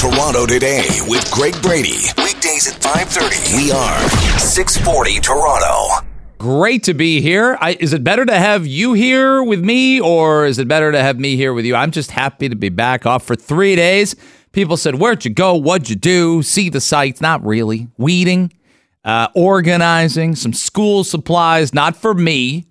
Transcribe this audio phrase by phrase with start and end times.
[0.00, 2.06] Toronto today with Greg Brady.
[2.16, 3.54] Weekdays at 5:30.
[3.54, 6.06] We are 640 Toronto.
[6.38, 7.58] Great to be here.
[7.60, 11.02] I, is it better to have you here with me, or is it better to
[11.02, 11.74] have me here with you?
[11.76, 14.16] I'm just happy to be back off for three days.
[14.52, 15.54] People said, "Where'd you go?
[15.54, 16.42] What'd you do?
[16.42, 17.88] See the sights?" Not really.
[17.98, 18.54] Weeding,
[19.04, 21.74] uh, organizing, some school supplies.
[21.74, 22.64] Not for me.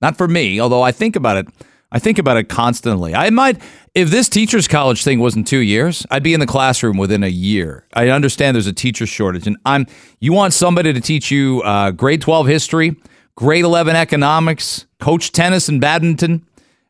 [0.00, 0.60] Not for me.
[0.60, 1.48] Although I think about it.
[1.92, 3.14] I think about it constantly.
[3.14, 3.60] I might,
[3.94, 7.28] if this teacher's college thing wasn't two years, I'd be in the classroom within a
[7.28, 7.86] year.
[7.94, 9.86] I understand there's a teacher shortage, and I'm.
[10.20, 12.96] You want somebody to teach you uh, grade twelve history,
[13.34, 16.46] grade eleven economics, coach tennis and badminton.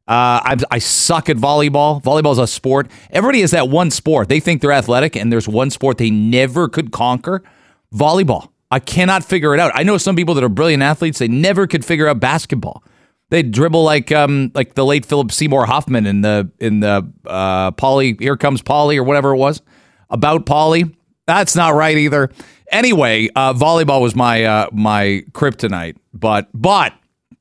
[0.07, 2.03] Uh, I, I suck at volleyball.
[2.03, 2.91] Volleyball is a sport.
[3.11, 4.29] Everybody has that one sport.
[4.29, 7.43] They think they're athletic, and there's one sport they never could conquer.
[7.95, 8.49] Volleyball.
[8.73, 9.73] I cannot figure it out.
[9.75, 11.21] I know some people that are brilliant athletes.
[11.21, 12.83] They never could figure out basketball.
[13.31, 17.71] They dribble like um like the late Philip Seymour Hoffman in the in the uh
[17.73, 19.63] Polly Here Comes Polly or whatever it was
[20.11, 20.85] about Polly.
[21.27, 22.31] That's not right either.
[22.71, 26.93] Anyway, uh, volleyball was my uh, my kryptonite, but but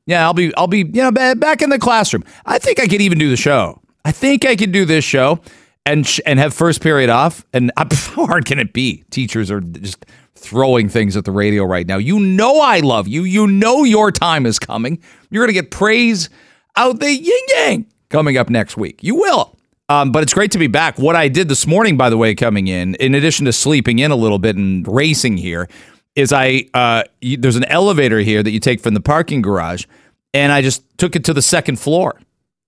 [0.05, 2.23] yeah, I'll be I'll be you know back in the classroom.
[2.45, 3.81] I think I could even do the show.
[4.05, 5.39] I think I could do this show
[5.85, 7.45] and sh- and have first period off.
[7.53, 9.03] And how hard can it be?
[9.11, 10.05] Teachers are just
[10.39, 11.97] throwing things at the radio right now.
[11.97, 13.23] You know I love you.
[13.23, 15.01] You know your time is coming.
[15.29, 16.29] You're going to get praise
[16.75, 19.03] out the yin yang coming up next week.
[19.03, 19.55] You will.
[19.89, 20.99] Um, but it's great to be back.
[20.99, 24.11] What I did this morning, by the way, coming in, in addition to sleeping in
[24.11, 25.67] a little bit and racing here,
[26.15, 29.85] is I uh, you, there's an elevator here that you take from the parking garage,
[30.33, 32.19] and I just took it to the second floor.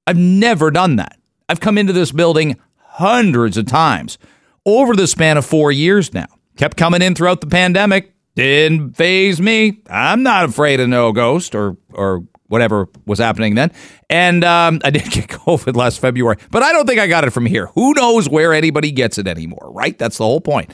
[0.07, 1.19] I've never done that.
[1.47, 4.17] I've come into this building hundreds of times
[4.65, 8.13] over the span of four years now kept coming in throughout the pandemic.
[8.35, 9.81] Didn't faze me.
[9.89, 13.71] I'm not afraid of no ghost or or whatever was happening then.
[14.09, 17.31] And um, I did get COVID last February, but I don't think I got it
[17.31, 17.67] from here.
[17.67, 19.97] Who knows where anybody gets it anymore, right?
[19.97, 20.71] That's the whole point.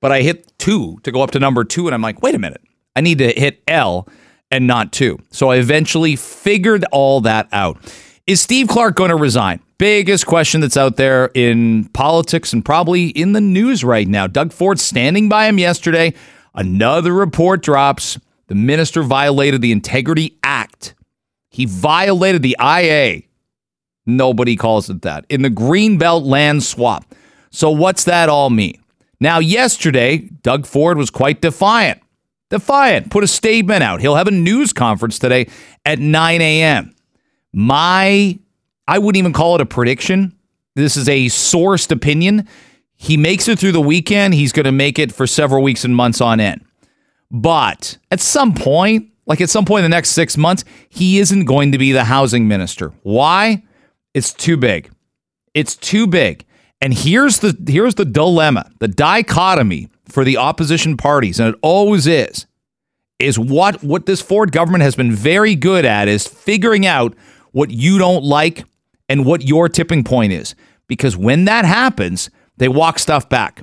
[0.00, 2.38] But I hit two to go up to number two, and I'm like, wait a
[2.38, 2.62] minute,
[2.96, 4.08] I need to hit L
[4.50, 5.18] and not two.
[5.30, 7.78] So I eventually figured all that out.
[8.30, 9.60] Is Steve Clark going to resign?
[9.76, 14.28] biggest question that's out there in politics and probably in the news right now.
[14.28, 16.14] Doug Ford standing by him yesterday.
[16.54, 18.20] Another report drops.
[18.46, 20.94] The minister violated the Integrity Act.
[21.48, 23.22] He violated the IA.
[24.06, 25.24] Nobody calls it that.
[25.28, 27.12] In the Greenbelt land swap.
[27.50, 28.80] So, what's that all mean?
[29.18, 32.00] Now, yesterday, Doug Ford was quite defiant.
[32.48, 33.10] Defiant.
[33.10, 34.00] Put a statement out.
[34.00, 35.48] He'll have a news conference today
[35.84, 36.94] at 9 a.m.
[37.52, 38.38] My
[38.86, 40.36] I wouldn't even call it a prediction.
[40.74, 42.48] This is a sourced opinion.
[42.96, 44.34] He makes it through the weekend.
[44.34, 46.64] He's going to make it for several weeks and months on end.
[47.30, 51.44] But at some point, like at some point in the next six months, he isn't
[51.44, 52.92] going to be the housing minister.
[53.02, 53.62] Why?
[54.12, 54.90] It's too big.
[55.54, 56.44] It's too big.
[56.80, 62.06] And here's the here's the dilemma, the dichotomy for the opposition parties, and it always
[62.06, 62.46] is,
[63.18, 67.14] is what what this Ford government has been very good at is figuring out
[67.52, 68.64] what you don't like
[69.08, 70.54] and what your tipping point is.
[70.86, 73.62] Because when that happens, they walk stuff back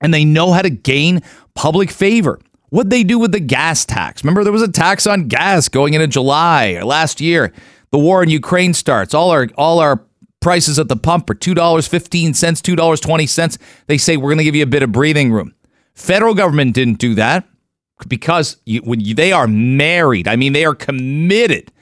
[0.00, 1.22] and they know how to gain
[1.54, 2.40] public favor.
[2.70, 4.24] What they do with the gas tax.
[4.24, 7.52] Remember, there was a tax on gas going into July last year.
[7.92, 9.14] The war in Ukraine starts.
[9.14, 10.02] All our all our
[10.40, 13.56] prices at the pump are two dollars fifteen cents, two dollars twenty cents.
[13.86, 15.54] They say we're going to give you a bit of breathing room.
[15.94, 17.48] Federal government didn't do that
[18.08, 21.72] because you, when you, they are married, I mean, they are committed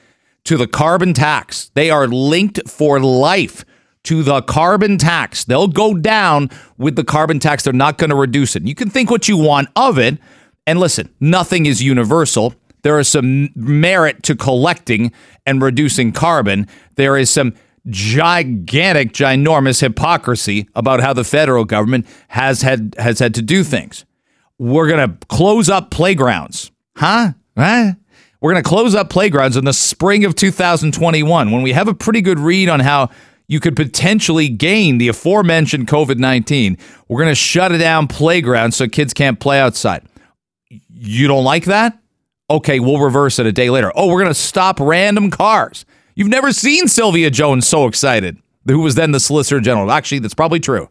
[0.45, 1.71] to the carbon tax.
[1.73, 3.65] They are linked for life
[4.03, 5.43] to the carbon tax.
[5.43, 7.63] They'll go down with the carbon tax.
[7.63, 8.65] They're not going to reduce it.
[8.65, 10.17] You can think what you want of it.
[10.67, 12.55] And listen, nothing is universal.
[12.83, 15.11] There is some merit to collecting
[15.45, 16.67] and reducing carbon.
[16.95, 17.55] There is some
[17.87, 24.05] gigantic, ginormous hypocrisy about how the federal government has had has had to do things.
[24.57, 26.71] We're going to close up playgrounds.
[26.95, 27.33] Huh?
[27.57, 27.93] Huh?
[28.45, 31.95] We're going to close up playgrounds in the spring of 2021 when we have a
[31.95, 33.09] pretty good read on how
[33.47, 36.77] you could potentially gain the aforementioned COVID 19.
[37.07, 40.03] We're going to shut it down playgrounds so kids can't play outside.
[40.69, 41.97] You don't like that?
[42.47, 43.91] Okay, we'll reverse it a day later.
[43.95, 45.83] Oh, we're going to stop random cars.
[46.13, 48.37] You've never seen Sylvia Jones so excited,
[48.67, 49.91] who was then the Solicitor General.
[49.91, 50.87] Actually, that's probably true.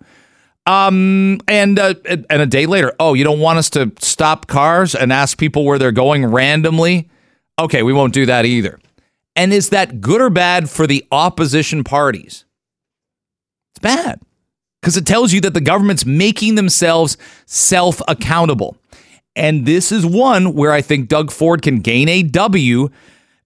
[0.66, 4.96] Um, and uh, and a day later, oh, you don't want us to stop cars
[4.96, 7.08] and ask people where they're going randomly
[7.58, 8.78] Okay, we won't do that either.
[9.36, 12.44] And is that good or bad for the opposition parties?
[13.72, 14.20] It's bad
[14.80, 17.16] because it tells you that the government's making themselves
[17.46, 18.76] self accountable.
[19.36, 22.88] And this is one where I think Doug Ford can gain a W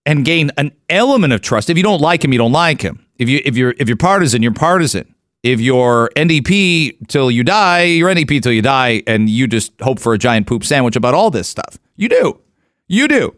[0.04, 1.70] and gain an element of trust.
[1.70, 3.06] If you don't like him, you don't like him.
[3.18, 5.14] If you if you're if you're partisan, you're partisan.
[5.42, 10.00] If you're NDP till you die, you're NDP till you die, and you just hope
[10.00, 11.78] for a giant poop sandwich about all this stuff.
[11.96, 12.40] You do.
[12.88, 13.36] You do.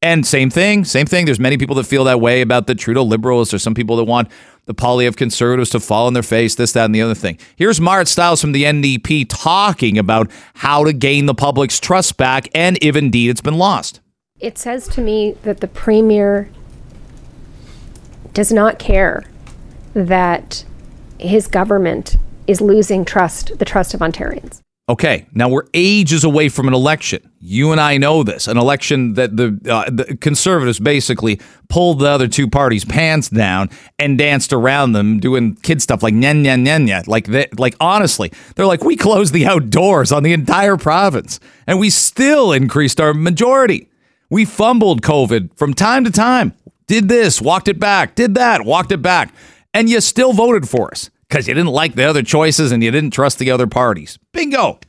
[0.00, 1.24] And same thing, same thing.
[1.26, 3.50] There's many people that feel that way about the Trudeau liberals.
[3.50, 4.28] There's some people that want
[4.66, 7.36] the Poilievre conservatives to fall on their face, this, that, and the other thing.
[7.56, 12.48] Here's Marit Stiles from the NDP talking about how to gain the public's trust back
[12.54, 14.00] and if indeed it's been lost.
[14.38, 16.48] It says to me that the Premier
[18.34, 19.24] does not care
[19.94, 20.64] that
[21.18, 24.60] his government is losing trust, the trust of Ontarians.
[24.90, 27.30] Okay, now we're ages away from an election.
[27.40, 28.48] You and I know this.
[28.48, 33.68] An election that the, uh, the, conservatives basically pulled the other two parties' pants down
[33.98, 37.06] and danced around them, doing kid stuff like nyan nyan nyan nyan.
[37.06, 41.78] Like they, like honestly, they're like we closed the outdoors on the entire province, and
[41.78, 43.90] we still increased our majority.
[44.30, 46.54] We fumbled COVID from time to time.
[46.86, 48.14] Did this, walked it back.
[48.14, 49.34] Did that, walked it back,
[49.74, 52.90] and you still voted for us because you didn't like the other choices and you
[52.90, 54.18] didn't trust the other parties.
[54.32, 54.80] Bingo.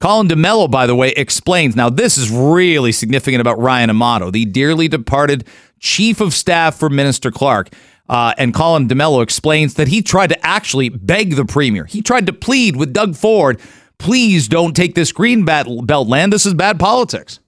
[0.00, 1.76] Colin D'Mello, by the way, explains.
[1.76, 5.46] Now, this is really significant about Ryan Amato, the dearly departed
[5.78, 7.70] chief of staff for Minister Clark.
[8.08, 11.86] Uh, and Colin D'Mello explains that he tried to actually beg the premier.
[11.86, 13.60] He tried to plead with Doug Ford,
[13.98, 16.32] please don't take this green belt land.
[16.32, 17.40] This is bad politics.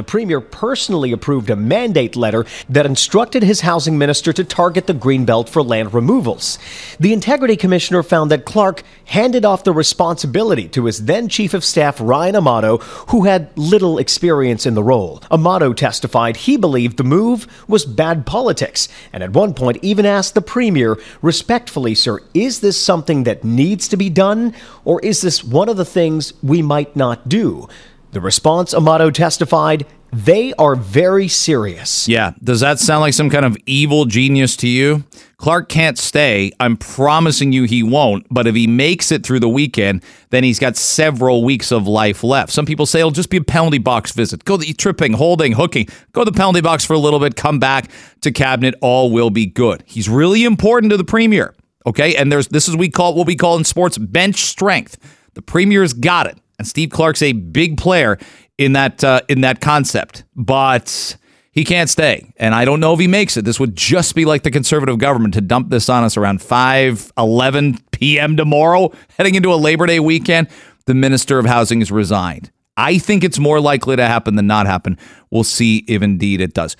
[0.00, 4.94] The Premier personally approved a mandate letter that instructed his housing minister to target the
[4.94, 6.58] Greenbelt for land removals.
[6.98, 11.66] The Integrity Commissioner found that Clark handed off the responsibility to his then Chief of
[11.66, 15.22] Staff Ryan Amato, who had little experience in the role.
[15.30, 20.34] Amato testified he believed the move was bad politics, and at one point even asked
[20.34, 24.54] the Premier, respectfully, sir, is this something that needs to be done,
[24.86, 27.68] or is this one of the things we might not do?
[28.12, 32.08] The response, Amato testified, they are very serious.
[32.08, 32.32] Yeah.
[32.42, 35.04] Does that sound like some kind of evil genius to you?
[35.36, 36.50] Clark can't stay.
[36.58, 38.26] I'm promising you he won't.
[38.28, 42.24] But if he makes it through the weekend, then he's got several weeks of life
[42.24, 42.52] left.
[42.52, 44.44] Some people say it'll just be a penalty box visit.
[44.44, 45.86] Go the tripping, holding, hooking.
[46.12, 47.90] Go to the penalty box for a little bit, come back
[48.22, 48.74] to cabinet.
[48.80, 49.84] All will be good.
[49.86, 51.54] He's really important to the premier.
[51.86, 52.16] Okay.
[52.16, 54.98] And there's this is we call what we call in sports bench strength.
[55.34, 56.36] The premier's got it.
[56.60, 58.18] And Steve Clark's a big player
[58.58, 61.16] in that uh, in that concept, but
[61.52, 62.34] he can't stay.
[62.36, 63.46] And I don't know if he makes it.
[63.46, 67.12] This would just be like the conservative government to dump this on us around 5
[67.16, 68.36] 11 p.m.
[68.36, 70.48] tomorrow, heading into a Labor Day weekend.
[70.84, 72.50] The Minister of Housing is resigned.
[72.76, 74.98] I think it's more likely to happen than not happen.
[75.30, 76.76] We'll see if indeed it does.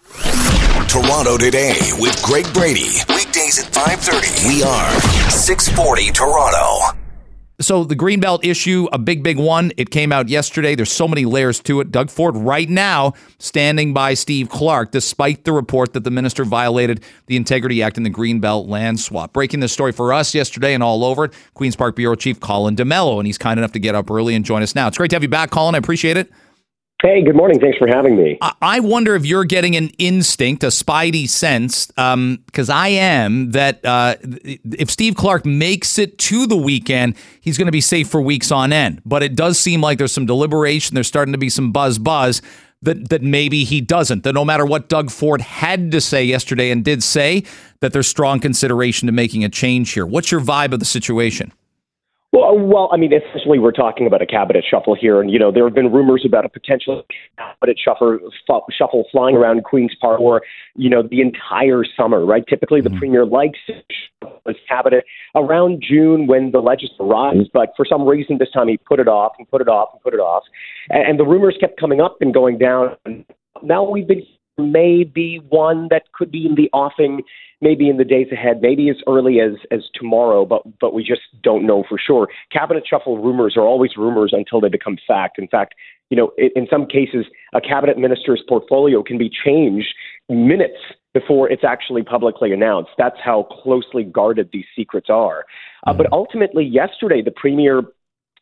[0.89, 3.01] Toronto today with Greg Brady.
[3.09, 4.47] Weekdays at 5:30.
[4.47, 4.91] We are
[5.31, 7.00] 640 Toronto.
[7.61, 9.71] So the Greenbelt issue, a big, big one.
[9.77, 10.75] It came out yesterday.
[10.75, 11.93] There's so many layers to it.
[11.93, 17.05] Doug Ford right now standing by Steve Clark, despite the report that the minister violated
[17.27, 19.35] the Integrity Act in the Greenbelt land swap.
[19.35, 22.77] Breaking this story for us yesterday and all over it, Queens Park Bureau Chief Colin
[22.77, 24.89] D'Mello, and he's kind enough to get up early and join us now.
[24.89, 25.75] It's great to have you back, Colin.
[25.75, 26.33] I appreciate it.
[27.03, 27.59] Hey, good morning.
[27.59, 28.39] Thanks for having me.
[28.61, 33.83] I wonder if you're getting an instinct, a spidey sense, because um, I am, that
[33.87, 38.21] uh, if Steve Clark makes it to the weekend, he's going to be safe for
[38.21, 39.01] weeks on end.
[39.07, 40.95] But it does seem like there's some deliberation.
[40.95, 42.43] There's starting to be some buzz buzz
[42.83, 44.25] that, that maybe he doesn't.
[44.25, 47.45] That no matter what Doug Ford had to say yesterday and did say,
[47.81, 50.05] that there's strong consideration to making a change here.
[50.05, 51.51] What's your vibe of the situation?
[52.33, 55.51] Well, well, I mean, essentially, we're talking about a cabinet shuffle here, and you know,
[55.51, 57.03] there have been rumors about a potential
[57.37, 58.19] cabinet shuffle
[58.71, 60.43] shuffle flying around Queens Park for
[60.77, 62.45] you know the entire summer, right?
[62.47, 62.99] Typically, the mm-hmm.
[62.99, 68.51] premier likes his cabinet around June when the legislature arrives, but for some reason this
[68.53, 70.45] time he put it off and put it off and put it off,
[70.89, 72.95] and, and the rumors kept coming up and going down.
[73.65, 74.23] Now we've been
[74.59, 77.23] may be one that could be in the offing
[77.61, 81.23] maybe in the days ahead, maybe as early as as tomorrow, but but we just
[81.43, 82.29] don't know for sure.
[82.53, 85.39] Cabinet shuffle rumors are always rumors until they become fact.
[85.39, 85.75] In fact,
[86.11, 89.95] you know, in some cases, a cabinet minister's portfolio can be changed
[90.29, 90.79] minutes
[91.13, 92.91] before it's actually publicly announced.
[92.97, 95.45] That's how closely guarded these secrets are.
[95.87, 97.83] Uh, but ultimately, yesterday, the premier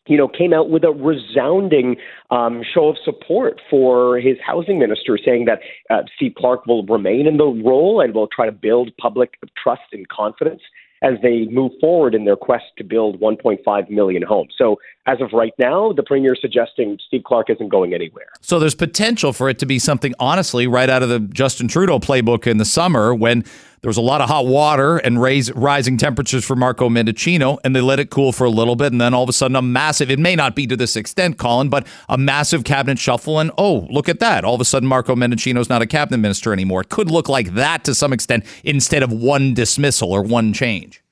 [0.09, 1.97] you know, came out with a resounding
[2.31, 5.61] um, show of support for his housing minister, saying that
[5.91, 9.83] uh, Steve Clark will remain in the role and will try to build public trust
[9.93, 10.62] and confidence
[11.03, 14.55] as they move forward in their quest to build 1.5 million homes.
[14.57, 18.27] So, as of right now, the premier is suggesting Steve Clark isn't going anywhere.
[18.41, 21.99] So, there's potential for it to be something, honestly, right out of the Justin Trudeau
[21.99, 23.45] playbook in the summer when
[23.80, 27.75] there was a lot of hot water and raise, rising temperatures for Marco Mendicino, and
[27.75, 28.92] they let it cool for a little bit.
[28.92, 31.38] And then all of a sudden, a massive, it may not be to this extent,
[31.38, 33.38] Colin, but a massive cabinet shuffle.
[33.38, 34.44] And oh, look at that.
[34.44, 36.80] All of a sudden, Marco Mendicino's not a cabinet minister anymore.
[36.82, 41.02] It could look like that to some extent instead of one dismissal or one change.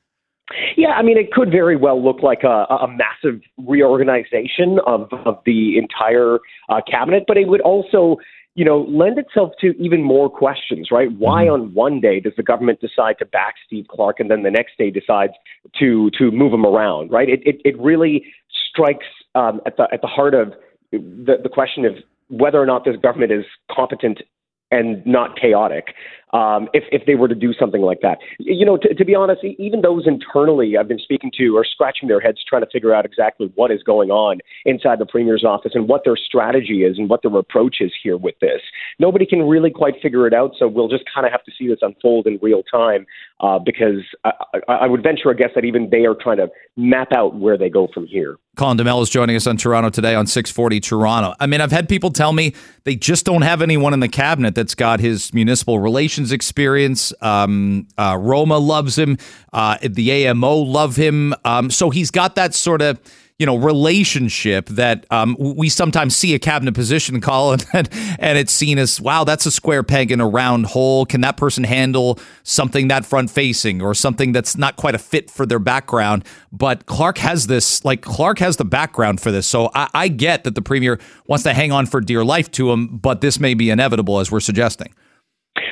[0.76, 5.38] Yeah, I mean, it could very well look like a, a massive reorganization of, of
[5.44, 8.16] the entire uh, cabinet, but it would also,
[8.56, 11.12] you know, lend itself to even more questions, right?
[11.12, 14.50] Why on one day does the government decide to back Steve Clark and then the
[14.50, 15.34] next day decides
[15.78, 17.28] to to move him around, right?
[17.28, 18.24] It it, it really
[18.70, 20.54] strikes um, at the at the heart of
[20.90, 21.96] the, the question of
[22.28, 24.22] whether or not this government is competent
[24.70, 25.94] and not chaotic
[26.32, 28.18] um, if, if they were to do something like that.
[28.38, 32.08] You know, to, to be honest, even those internally I've been speaking to are scratching
[32.08, 35.72] their heads trying to figure out exactly what is going on inside the premier's office
[35.74, 38.60] and what their strategy is and what their approach is here with this.
[38.98, 41.68] Nobody can really quite figure it out, so we'll just kind of have to see
[41.68, 43.06] this unfold in real time
[43.40, 44.32] uh, because I,
[44.68, 47.68] I would venture a guess that even they are trying to map out where they
[47.68, 48.36] go from here.
[48.56, 51.34] Colin D'Mello is joining us on Toronto today on 640 Toronto.
[51.38, 52.54] I mean, I've had people tell me
[52.84, 57.12] they just don't have anyone in the cabinet that's got his municipal relations experience.
[57.20, 59.18] Um, uh, Roma loves him.
[59.52, 61.34] Uh, the AMO love him.
[61.44, 63.00] Um, so he's got that sort of
[63.38, 68.52] you know relationship that um, we sometimes see a cabinet position call and and it's
[68.52, 72.18] seen as wow that's a square peg in a round hole can that person handle
[72.42, 76.86] something that front facing or something that's not quite a fit for their background but
[76.86, 80.54] Clark has this like Clark has the background for this so I, I get that
[80.54, 83.70] the premier wants to hang on for dear life to him but this may be
[83.70, 84.94] inevitable as we're suggesting.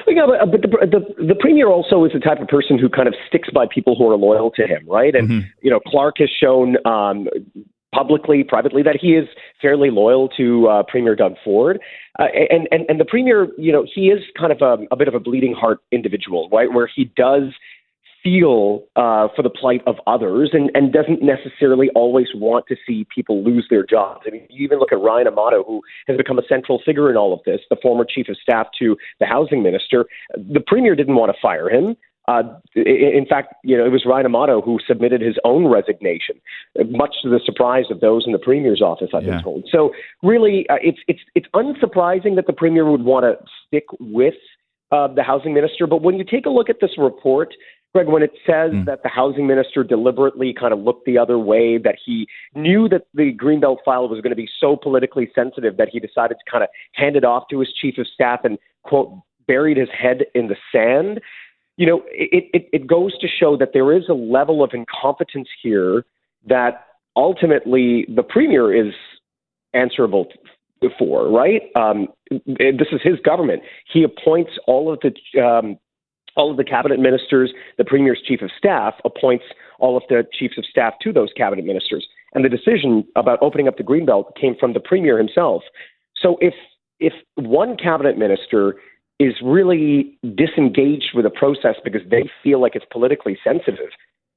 [0.07, 3.09] Yeah, but, but the, the the premier also is the type of person who kind
[3.09, 5.15] of sticks by people who are loyal to him, right?
[5.15, 5.49] And mm-hmm.
[5.63, 7.29] you know, Clark has shown um,
[7.95, 9.29] publicly, privately, that he is
[9.63, 11.81] fairly loyal to uh, Premier Doug Ford,
[12.19, 15.09] uh, and and and the premier, you know, he is kind of a, a bit
[15.09, 16.73] of a bleeding heart individual, right?
[16.73, 17.53] Where he does
[18.25, 23.07] feel uh, for the plight of others and, and doesn't necessarily always want to see
[23.15, 24.23] people lose their jobs.
[24.27, 27.17] I mean, you even look at Ryan Amato, who has become a central figure in
[27.17, 30.07] all of this, the former chief of staff to the housing minister.
[30.35, 31.97] The premier didn't want to fire him.
[32.27, 32.43] Uh,
[32.75, 36.37] in fact, you know, it was Ryan Amato who submitted his own resignation,
[36.89, 39.11] much to the surprise of those in the premier's office.
[39.13, 39.33] I've yeah.
[39.33, 39.69] been told.
[39.71, 44.33] So, really, uh, it's it's it's unsurprising that the premier would want to stick with
[44.91, 45.87] uh, the housing minister.
[45.87, 47.53] But when you take a look at this report,
[47.95, 48.85] Greg, when it says mm.
[48.87, 53.07] that the housing minister deliberately kind of looked the other way, that he knew that
[53.15, 56.65] the Greenbelt file was going to be so politically sensitive that he decided to kind
[56.65, 59.13] of hand it off to his chief of staff and, quote,
[59.47, 61.21] buried his head in the sand,
[61.77, 65.49] you know, it, it, it goes to show that there is a level of incompetence
[65.63, 66.05] here
[66.47, 66.87] that
[67.17, 68.93] ultimately the premier is
[69.73, 70.27] answerable
[70.99, 71.63] for, right?
[71.77, 73.63] Um, this is his government.
[73.93, 75.79] He appoints all of the um,
[76.37, 79.45] all of the cabinet ministers, the premier's chief of staff appoints
[79.79, 82.07] all of the chiefs of staff to those cabinet ministers.
[82.33, 85.63] And the decision about opening up the greenbelt came from the premier himself.
[86.17, 86.55] So if
[87.01, 88.77] if one cabinet minister
[89.19, 93.91] is really disengaged with a process because they feel like it's politically sensitive,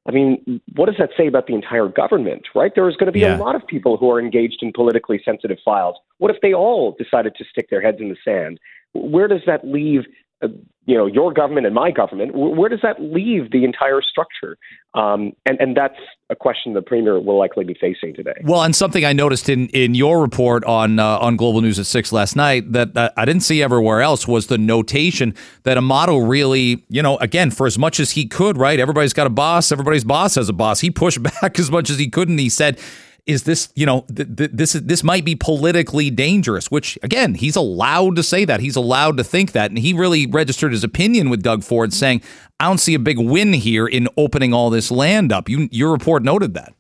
[0.08, 2.72] I mean, what does that say about the entire government, right?
[2.74, 3.38] There is going to be yeah.
[3.38, 5.98] a lot of people who are engaged in politically sensitive files.
[6.20, 8.60] What if they all decided to stick their heads in the sand?
[8.94, 10.04] Where does that leave
[10.42, 10.48] uh,
[10.86, 14.58] you know your government and my government where does that leave the entire structure?
[14.94, 15.98] Um, and and that's
[16.30, 18.42] a question the premier will likely be facing today.
[18.44, 21.86] Well and something i noticed in in your report on uh, on global news at
[21.86, 26.18] 6 last night that, that i didn't see everywhere else was the notation that amato
[26.18, 28.80] really you know again for as much as he could right?
[28.80, 29.72] Everybody's got a boss.
[29.72, 30.80] Everybody's boss has a boss.
[30.82, 32.80] He pushed back as much as he could and he said
[33.28, 37.56] is this you know th- th- this this might be politically dangerous which again he's
[37.56, 38.60] allowed to say that.
[38.60, 39.70] He's allowed to think that.
[39.70, 42.22] And he really registered his opinion with Doug Ford saying
[42.60, 45.50] I don't see a big win here in opening all this land up.
[45.50, 46.74] You your report noted that.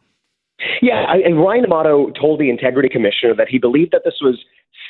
[0.82, 4.39] Yeah and Ryan Amato told the integrity commissioner that he believed that this was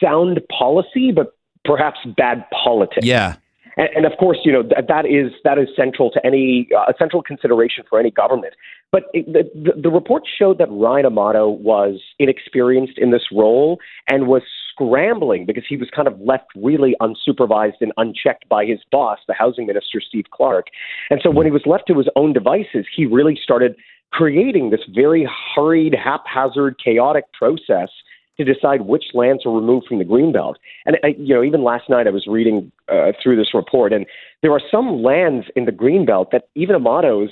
[0.01, 1.35] sound policy but
[1.65, 3.05] perhaps bad politics.
[3.05, 3.35] Yeah
[3.77, 6.91] and, and of course, you know that, that is that is central to any uh,
[6.91, 8.53] a central consideration for any government.
[8.91, 13.79] But it, the, the, the report showed that Ryan Amato was inexperienced in this role
[14.09, 14.41] and was
[14.71, 19.33] scrambling because he was kind of left really unsupervised and unchecked by his boss, the
[19.33, 20.67] housing minister, Steve Clark.
[21.09, 23.75] And so when he was left to his own devices, he really started
[24.11, 27.89] creating this very hurried, haphazard, chaotic process
[28.37, 30.55] to decide which lands are removed from the greenbelt.
[30.85, 34.05] And I, you know, even last night I was reading uh, through this report, and
[34.41, 37.29] there are some lands in the greenbelt that even Amato's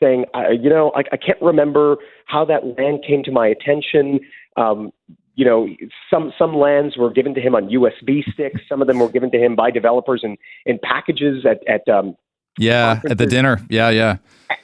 [0.00, 4.20] saying, uh, you know, I, I can't remember how that land came to my attention.
[4.56, 4.92] Um,
[5.34, 5.68] you know,
[6.10, 8.60] some some lands were given to him on USB sticks.
[8.68, 12.16] Some of them were given to him by developers in in packages at at um,
[12.58, 13.60] yeah at the dinner.
[13.68, 14.16] Yeah, yeah.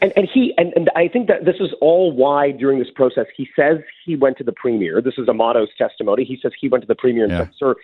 [0.03, 3.27] And, and he and, and I think that this is all why during this process
[3.37, 5.01] he says he went to the premier.
[5.01, 6.25] This is Amato's testimony.
[6.25, 7.39] He says he went to the premier and yeah.
[7.41, 7.75] said, "Sir,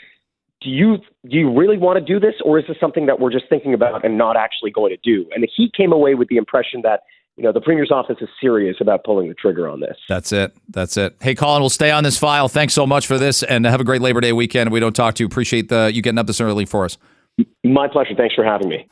[0.61, 3.33] do you do you really want to do this, or is this something that we're
[3.33, 6.37] just thinking about and not actually going to do?" And he came away with the
[6.37, 7.01] impression that
[7.37, 9.97] you know, the premier's office is serious about pulling the trigger on this.
[10.09, 10.55] That's it.
[10.69, 11.17] That's it.
[11.21, 12.49] Hey, Colin, we'll stay on this file.
[12.49, 14.71] Thanks so much for this, and have a great Labor Day weekend.
[14.71, 15.27] We don't talk to you.
[15.27, 16.97] Appreciate the you getting up this early for us.
[17.65, 18.15] My pleasure.
[18.15, 18.87] Thanks for having me.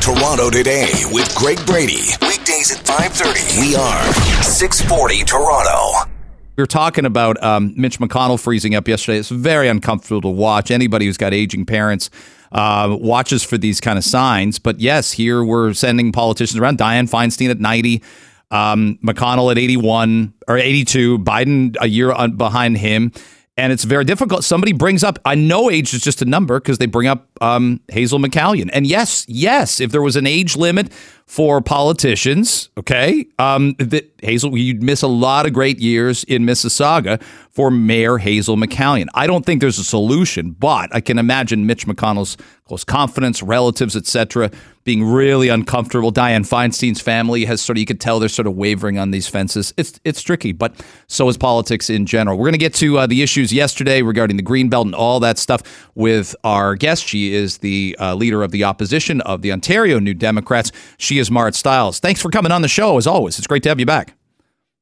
[0.00, 2.10] Toronto today with Greg Brady.
[2.20, 3.60] Weekdays at 5:30.
[3.60, 6.10] We are 640 Toronto.
[6.56, 9.18] We were talking about um, Mitch McConnell freezing up yesterday.
[9.18, 10.70] It's very uncomfortable to watch.
[10.70, 12.10] Anybody who's got aging parents
[12.52, 14.58] uh, watches for these kind of signs.
[14.58, 16.78] But yes, here we're sending politicians around.
[16.78, 18.02] Dianne Feinstein at 90,
[18.50, 23.12] um, McConnell at 81 or 82, Biden a year behind him
[23.56, 24.44] and it's very difficult.
[24.44, 27.80] Somebody brings up, I know age is just a number because they bring up um,
[27.88, 28.68] Hazel McCallion.
[28.72, 30.92] And yes, yes, if there was an age limit
[31.26, 37.20] for politicians, okay, um, that Hazel, you'd miss a lot of great years in Mississauga
[37.50, 39.06] for Mayor Hazel McCallion.
[39.14, 43.96] I don't think there's a solution, but I can imagine Mitch McConnell's close confidence, relatives,
[43.96, 44.50] etc.,
[44.84, 46.12] being really uncomfortable.
[46.12, 49.26] Dianne Feinstein's family has sort of you could tell they're sort of wavering on these
[49.26, 49.74] fences.
[49.76, 50.74] It's it's tricky, but
[51.08, 52.38] so is politics in general.
[52.38, 55.18] We're going to get to uh, the issues yesterday regarding the green belt and all
[55.20, 55.62] that stuff
[55.96, 57.06] with our guest.
[57.06, 60.70] She is the uh, leader of the opposition of the Ontario New Democrats.
[60.98, 62.00] She is Marit Stiles.
[62.00, 63.38] Thanks for coming on the show as always.
[63.38, 64.14] It's great to have you back.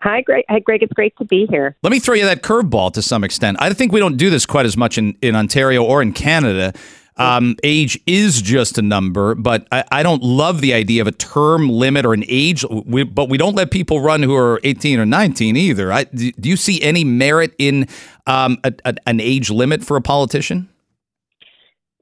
[0.00, 0.44] Hi, Greg.
[0.50, 0.82] Hi, Greg.
[0.82, 1.76] It's great to be here.
[1.82, 3.56] Let me throw you that curveball to some extent.
[3.60, 6.74] I think we don't do this quite as much in, in Ontario or in Canada.
[7.16, 11.12] Um, age is just a number, but I, I, don't love the idea of a
[11.12, 12.64] term limit or an age.
[12.68, 15.92] We, but we don't let people run who are 18 or 19 either.
[15.92, 17.86] I, do, do you see any merit in
[18.26, 20.68] um, a, a, an age limit for a politician?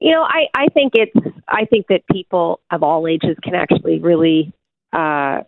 [0.03, 1.15] You know, I, I think it's
[1.47, 4.53] I think that people of all ages can actually really.
[4.91, 5.43] Uh,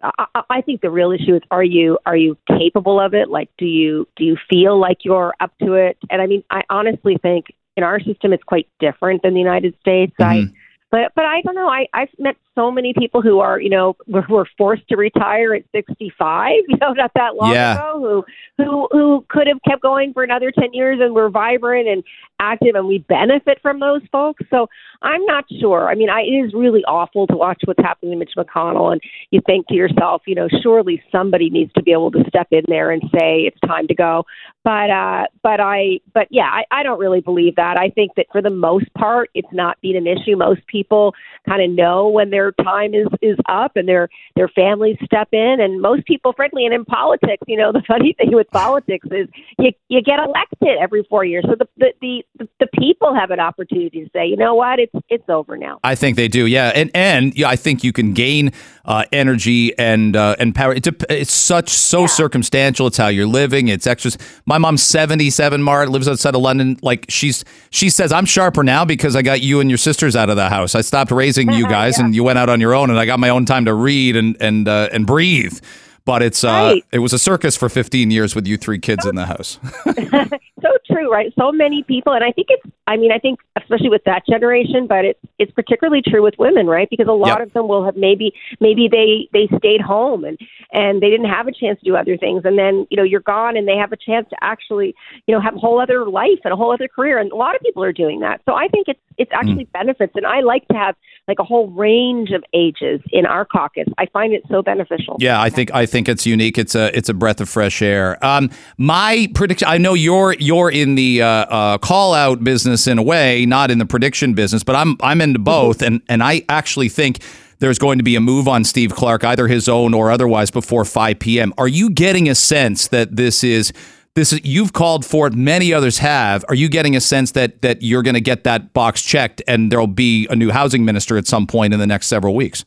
[0.00, 3.28] I, I think the real issue is are you are you capable of it?
[3.28, 5.98] Like, do you do you feel like you're up to it?
[6.08, 7.46] And I mean, I honestly think
[7.76, 10.14] in our system it's quite different than the United States.
[10.20, 10.50] Mm-hmm.
[10.50, 10.54] I
[10.92, 11.68] but but I don't know.
[11.68, 15.54] I I've met so many people who are you know were, were forced to retire
[15.54, 16.52] at 65.
[16.68, 17.74] You know, not that long yeah.
[17.74, 18.24] ago.
[18.58, 22.02] Who who who could have kept going for another 10 years and were vibrant and
[22.40, 24.44] active, and we benefit from those folks.
[24.50, 24.68] So
[25.02, 25.88] I'm not sure.
[25.88, 29.00] I mean, I, it is really awful to watch what's happening to Mitch McConnell, and
[29.30, 32.62] you think to yourself, you know, surely somebody needs to be able to step in
[32.68, 34.24] there and say it's time to go.
[34.64, 37.78] But uh, but I but yeah, I, I don't really believe that.
[37.78, 40.36] I think that for the most part, it's not been an issue.
[40.36, 41.14] Most people
[41.48, 45.56] kind of know when their time is is up, and their their families step in.
[45.60, 49.28] And most people, frankly, and in politics, you know, the funny thing with politics is
[49.58, 51.68] you you get elected every four years, so the
[52.00, 55.56] the the, the people have an opportunity to say, you know what, it's it's over
[55.56, 55.78] now.
[55.84, 58.52] I think they do, yeah, and and yeah, I think you can gain
[58.86, 60.72] uh, energy and uh, and power.
[60.72, 62.06] It's, a, it's such so yeah.
[62.06, 62.86] circumstantial.
[62.86, 63.68] It's how you're living.
[63.68, 64.16] It's extras.
[64.46, 65.62] My mom's 77.
[65.62, 66.78] Mart lives outside of London.
[66.82, 70.30] Like she's she says I'm sharper now because I got you and your sisters out
[70.30, 70.74] of the house.
[70.74, 72.04] I stopped raising you guys, yeah.
[72.04, 74.16] and you went out on your own, and I got my own time to read
[74.16, 75.58] and and uh, and breathe.
[76.06, 76.84] But it's uh, right.
[76.92, 79.58] it was a circus for 15 years with you three kids in the house.
[80.62, 81.32] so true, right?
[81.36, 82.62] So many people, and I think it's.
[82.86, 86.68] I mean, I think especially with that generation, but it's it's particularly true with women,
[86.68, 86.88] right?
[86.88, 87.48] Because a lot yep.
[87.48, 90.38] of them will have maybe maybe they they stayed home and
[90.72, 93.20] and they didn't have a chance to do other things, and then you know you're
[93.20, 94.94] gone, and they have a chance to actually
[95.26, 97.56] you know have a whole other life and a whole other career, and a lot
[97.56, 98.40] of people are doing that.
[98.44, 99.72] So I think it's it's actually mm.
[99.72, 100.94] benefits, and I like to have
[101.28, 103.88] like a whole range of ages in our caucus.
[103.98, 105.16] I find it so beneficial.
[105.18, 106.58] Yeah, I think I think it's unique.
[106.58, 108.22] It's a it's a breath of fresh air.
[108.24, 109.66] Um, my prediction.
[109.68, 113.70] I know you're you're in the uh, uh, call out business in a way, not
[113.70, 117.20] in the prediction business, but I'm I'm into both, and and I actually think
[117.58, 120.84] there's going to be a move on Steve Clark, either his own or otherwise, before
[120.84, 121.54] 5 p.m.
[121.56, 123.72] Are you getting a sense that this is
[124.14, 127.60] this is you've called for it many others have are you getting a sense that
[127.62, 131.18] that you're going to get that box checked and there'll be a new housing minister
[131.18, 132.64] at some point in the next several weeks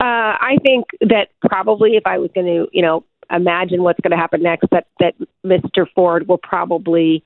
[0.00, 4.12] uh, i think that probably if i was going to you know imagine what's going
[4.12, 7.24] to happen next that that mr ford will probably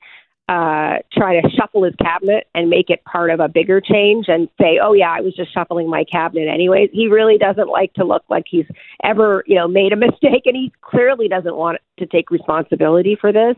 [0.51, 4.49] uh, try to shuffle his cabinet and make it part of a bigger change and
[4.59, 8.03] say, "Oh yeah, I was just shuffling my cabinet anyways." He really doesn't like to
[8.03, 8.65] look like he's
[9.01, 13.31] ever, you know, made a mistake, and he clearly doesn't want to take responsibility for
[13.31, 13.55] this.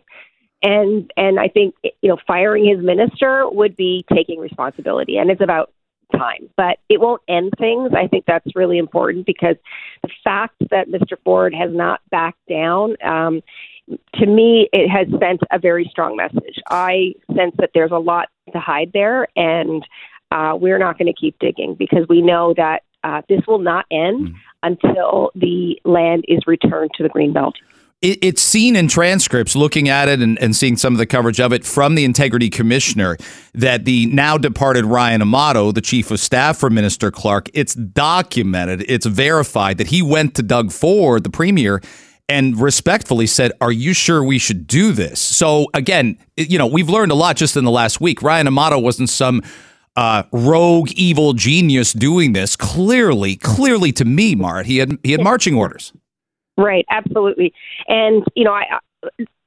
[0.62, 5.42] And and I think you know, firing his minister would be taking responsibility, and it's
[5.42, 5.72] about
[6.12, 6.50] time.
[6.58, 7.92] But it won't end things.
[7.96, 9.56] I think that's really important because
[10.02, 11.18] the fact that Mr.
[11.24, 12.96] Ford has not backed down.
[13.04, 13.42] Um,
[14.16, 16.60] to me, it has sent a very strong message.
[16.70, 19.86] I sense that there's a lot to hide there, and
[20.32, 23.86] uh, we're not going to keep digging because we know that uh, this will not
[23.92, 24.36] end mm.
[24.64, 27.54] until the land is returned to the Greenbelt.
[28.04, 31.40] It, it's seen in transcripts, looking at it and, and seeing some of the coverage
[31.40, 33.18] of it from the integrity commissioner,
[33.54, 38.86] that the now departed Ryan Amato, the chief of staff for Minister Clark, it's documented,
[38.88, 41.82] it's verified that he went to Doug Ford, the premier,
[42.28, 45.22] and respectfully said, Are you sure we should do this?
[45.22, 48.22] So, again, you know, we've learned a lot just in the last week.
[48.22, 49.42] Ryan Amato wasn't some
[49.96, 52.56] uh, rogue, evil genius doing this.
[52.56, 55.94] Clearly, clearly to me, Mart, he had he had marching orders.
[56.58, 57.54] Right, absolutely.
[57.88, 58.80] And you know, I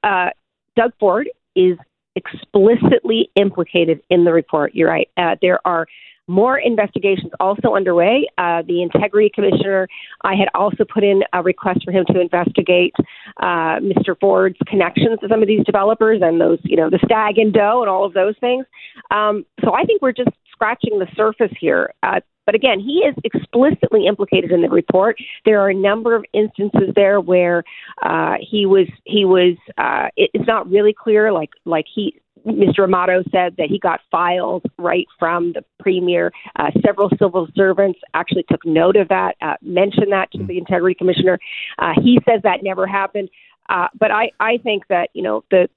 [0.02, 0.30] uh,
[0.76, 1.78] Doug Ford is
[2.14, 4.74] explicitly implicated in the report.
[4.74, 5.08] You're right.
[5.16, 5.86] Uh, there are
[6.28, 8.26] more investigations also underway.
[8.36, 9.86] Uh, the integrity commissioner,
[10.24, 12.94] I had also put in a request for him to investigate
[13.36, 14.18] uh, Mr.
[14.18, 17.80] Ford's connections to some of these developers and those, you know, the stag and doe
[17.82, 18.66] and all of those things.
[19.10, 21.92] Um, so I think we're just scratching the surface here.
[22.02, 25.16] Uh, but again, he is explicitly implicated in the report.
[25.44, 27.64] There are a number of instances there where
[28.02, 29.56] uh, he was he was.
[29.76, 32.84] Uh, it's not really clear, like like he Mr.
[32.84, 36.30] Amato said that he got files right from the premier.
[36.54, 40.94] Uh, several civil servants actually took note of that, uh, mentioned that to the integrity
[40.94, 41.40] commissioner.
[41.80, 43.28] Uh, he says that never happened.
[43.68, 45.68] Uh, but I, I think that you know the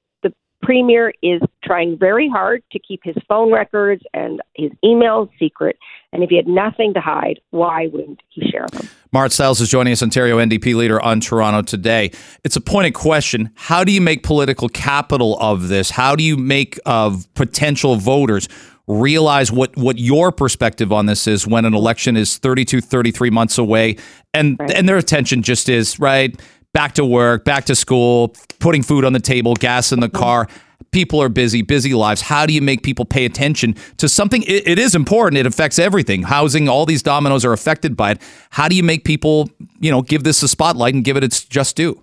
[0.62, 5.78] premier is trying very hard to keep his phone records and his emails secret.
[6.12, 8.88] And if he had nothing to hide, why wouldn't he share them?
[9.12, 12.12] Mart Stiles is joining us, Ontario NDP leader on Toronto today.
[12.43, 13.52] It's a pointed question.
[13.56, 15.89] How do you make political capital of this?
[15.89, 18.48] How do you make of potential voters
[18.88, 23.58] realize what, what your perspective on this is when an election is 32, 33 months
[23.60, 23.95] away
[24.34, 24.72] and, right.
[24.72, 26.39] and their attention just is, right,
[26.73, 30.47] back to work, back to school, putting food on the table, gas in the car
[30.91, 32.21] people are busy, busy lives.
[32.21, 34.43] How do you make people pay attention to something?
[34.43, 35.38] It, it is important.
[35.38, 36.23] It affects everything.
[36.23, 38.21] Housing, all these dominoes are affected by it.
[38.49, 41.43] How do you make people, you know, give this a spotlight and give it its
[41.43, 42.01] just due?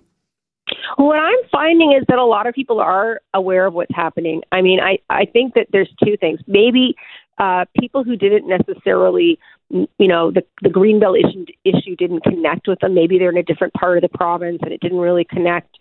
[0.97, 4.41] What I'm finding is that a lot of people are aware of what's happening.
[4.51, 6.39] I mean, I, I think that there's two things.
[6.47, 6.95] Maybe
[7.37, 12.79] uh, people who didn't necessarily, you know, the, the Greenbelt issue, issue didn't connect with
[12.79, 12.93] them.
[12.93, 15.77] Maybe they're in a different part of the province and it didn't really connect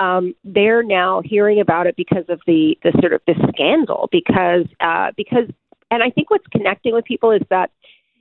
[0.00, 4.66] um, they're now hearing about it because of the the sort of the scandal because
[4.80, 5.48] uh, because
[5.90, 7.70] and I think what's connecting with people is that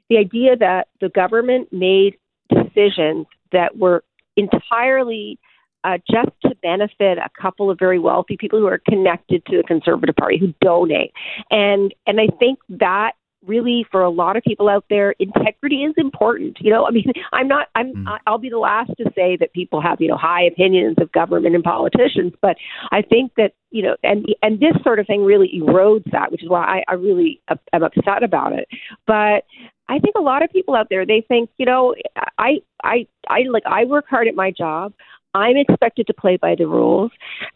[0.10, 2.18] the idea that the government made
[2.50, 4.04] decisions that were
[4.36, 5.40] entirely
[5.84, 9.64] uh, just to benefit a couple of very wealthy people who are connected to the
[9.64, 11.14] Conservative Party who donate,
[11.50, 13.14] and and I think that
[13.46, 17.12] really for a lot of people out there integrity is important you know i mean
[17.34, 18.18] i'm not i'm mm.
[18.28, 21.56] i'll be the last to say that people have you know high opinions of government
[21.56, 22.58] and politicians but
[22.92, 26.44] i think that you know and and this sort of thing really erodes that which
[26.44, 27.42] is why i, I really
[27.74, 28.68] am upset about it
[29.08, 29.46] but
[29.90, 31.96] I think a lot of people out there they think, you know,
[32.38, 34.94] I I I like I work hard at my job.
[35.34, 37.12] I'm expected to play by the rules.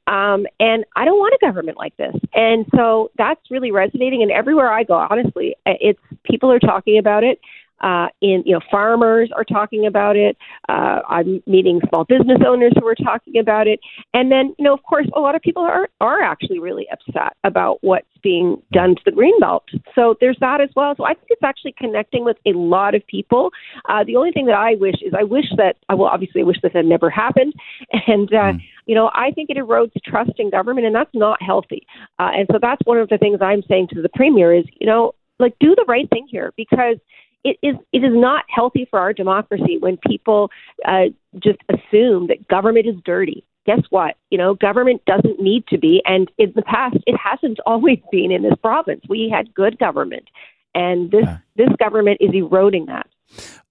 [0.07, 2.15] Um, and I don't want a government like this.
[2.33, 4.21] And so that's really resonating.
[4.21, 7.39] And everywhere I go, honestly, it's people are talking about it.
[7.84, 10.38] Uh, in you know, farmers are talking about it.
[10.69, 13.80] Uh, I'm meeting small business owners who are talking about it,
[14.13, 17.34] and then you know, of course, a lot of people are are actually really upset
[17.43, 19.62] about what's being done to the greenbelt.
[19.96, 20.93] So there's that as well.
[20.96, 23.52] So I think it's actually connecting with a lot of people.
[23.89, 26.46] Uh, the only thing that I wish is I wish that I well, obviously, I
[26.46, 27.54] wish this had never happened,
[28.08, 28.62] and uh, mm.
[28.86, 31.86] you know, I think it erodes trust in government, and that's not healthy.
[32.19, 34.88] Uh, and so that's one of the things I'm saying to the premier is, you
[34.88, 36.98] know, like do the right thing here because
[37.43, 40.49] it is it is not healthy for our democracy when people
[40.86, 41.06] uh,
[41.39, 43.45] just assume that government is dirty.
[43.65, 44.15] Guess what?
[44.29, 48.32] You know, government doesn't need to be, and in the past, it hasn't always been
[48.32, 49.01] in this province.
[49.08, 50.29] We had good government,
[50.73, 51.38] and this yeah.
[51.56, 53.08] this government is eroding that.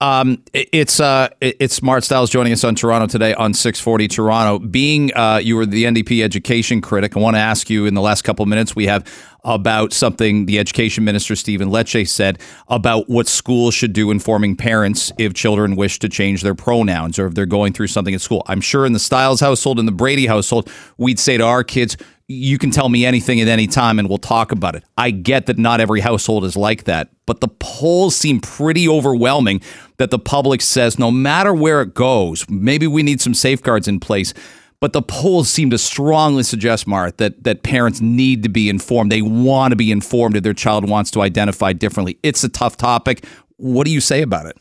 [0.01, 4.59] Um, it's uh, it's Mart Stiles joining us on Toronto today on 640 Toronto.
[4.59, 8.01] Being uh, you were the NDP education critic, I want to ask you in the
[8.01, 9.05] last couple of minutes we have
[9.45, 15.11] about something the education minister Stephen Lecce said about what schools should do informing parents
[15.17, 18.43] if children wish to change their pronouns or if they're going through something at school.
[18.47, 21.97] I'm sure in the Stiles household, in the Brady household, we'd say to our kids,
[22.27, 24.83] you can tell me anything at any time and we'll talk about it.
[24.97, 29.61] I get that not every household is like that, but the polls seem pretty overwhelming
[29.97, 33.99] that the public says no matter where it goes, maybe we need some safeguards in
[33.99, 34.33] place.
[34.79, 39.13] But the polls seem to strongly suggest, Mart, that, that parents need to be informed.
[39.13, 42.19] They want to be informed if their child wants to identify differently.
[42.21, 43.25] It's a tough topic.
[43.55, 44.57] What do you say about it?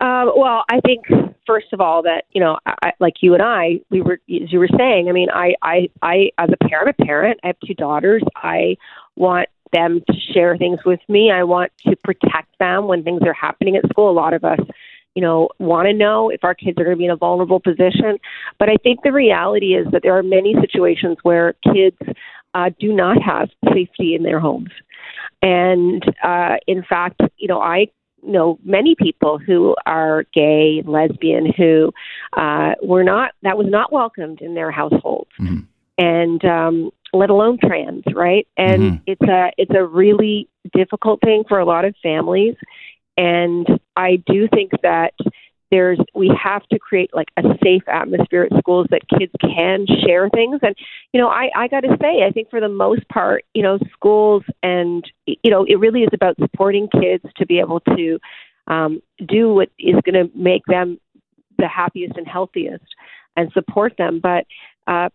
[0.00, 1.04] Um, well, I think
[1.46, 4.58] first of all that you know, I, like you and I, we were as you
[4.58, 5.08] were saying.
[5.08, 8.22] I mean, I, I, I, as a parent, a parent, I have two daughters.
[8.36, 8.76] I
[9.16, 11.30] want them to share things with me.
[11.30, 14.10] I want to protect them when things are happening at school.
[14.10, 14.60] A lot of us
[15.14, 17.60] you know, want to know if our kids are going to be in a vulnerable
[17.60, 18.18] position.
[18.58, 21.96] But I think the reality is that there are many situations where kids
[22.54, 24.70] uh, do not have safety in their homes.
[25.42, 27.86] And uh, in fact, you know, I
[28.26, 31.92] know many people who are gay, lesbian, who
[32.36, 35.60] uh, were not that was not welcomed in their households, mm-hmm.
[35.98, 38.46] and um, let alone trans, right?
[38.56, 39.02] And mm-hmm.
[39.06, 42.56] it's a it's a really difficult thing for a lot of families,
[43.16, 45.14] and I do think that
[45.74, 50.28] there's we have to create like a safe atmosphere at schools that kids can share
[50.28, 50.60] things.
[50.62, 50.76] And
[51.12, 53.78] you know i i got to say i think for the most part you know
[53.92, 58.18] schools and you know it really is about supporting kids to be able to
[58.68, 61.00] um do what is going to make them
[61.58, 62.84] the happiest and healthiest
[63.36, 64.20] and support them.
[64.22, 64.46] But
[64.86, 65.08] uh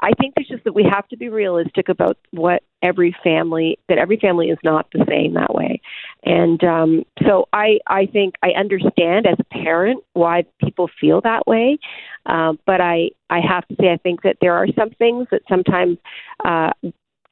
[0.00, 3.98] I think it's just that we have to be realistic about what every family that
[3.98, 5.80] every family is not the same that way,
[6.24, 11.46] and um, so I I think I understand as a parent why people feel that
[11.46, 11.78] way,
[12.26, 15.42] um, but I I have to say I think that there are some things that
[15.48, 15.98] sometimes
[16.44, 16.70] uh,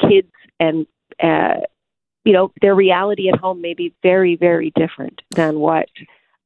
[0.01, 0.87] kids and
[1.23, 1.61] uh,
[2.25, 5.89] you know their reality at home may be very very different than what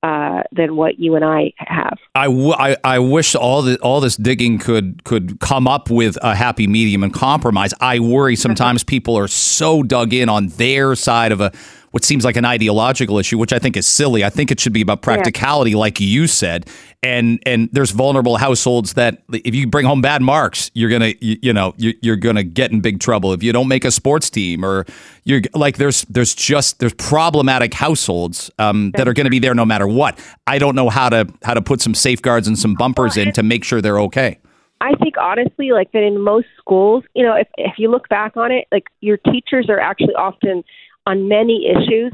[0.02, 1.98] uh, than what you and I have.
[2.14, 6.16] I, w- I, I wish all the all this digging could could come up with
[6.22, 7.74] a happy medium and compromise.
[7.80, 11.52] I worry sometimes people are so dug in on their side of a
[11.90, 14.24] what seems like an ideological issue, which I think is silly.
[14.24, 15.78] I think it should be about practicality, yeah.
[15.78, 16.68] like you said.
[17.02, 21.38] And and there's vulnerable households that if you bring home bad marks, you're gonna you,
[21.42, 24.30] you know you, are gonna get in big trouble if you don't make a sports
[24.30, 24.86] team or
[25.24, 29.54] you're like there's there's just there's problematic households um, that are going to be there
[29.54, 30.18] no matter what.
[30.46, 33.42] I don't know how to how to put some safeguards and some bumpers in to
[33.42, 34.38] make sure they're okay.
[34.82, 38.36] I think honestly, like that in most schools, you know, if if you look back
[38.36, 40.64] on it, like your teachers are actually often
[41.10, 42.12] on many issues,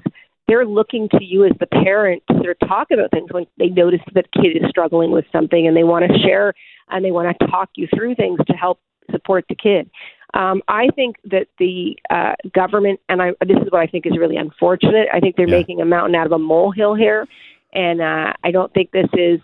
[0.48, 3.68] they're looking to you as the parent to sort of talk about things when they
[3.68, 6.54] notice that kid is struggling with something and they want to share
[6.88, 8.80] and they want to talk you through things to help
[9.10, 9.90] support the kid.
[10.34, 14.18] Um, I think that the uh, government, and I, this is what I think is
[14.18, 15.08] really unfortunate.
[15.12, 15.56] I think they're yeah.
[15.56, 17.26] making a mountain out of a molehill here,
[17.72, 19.40] and uh, I don't think this is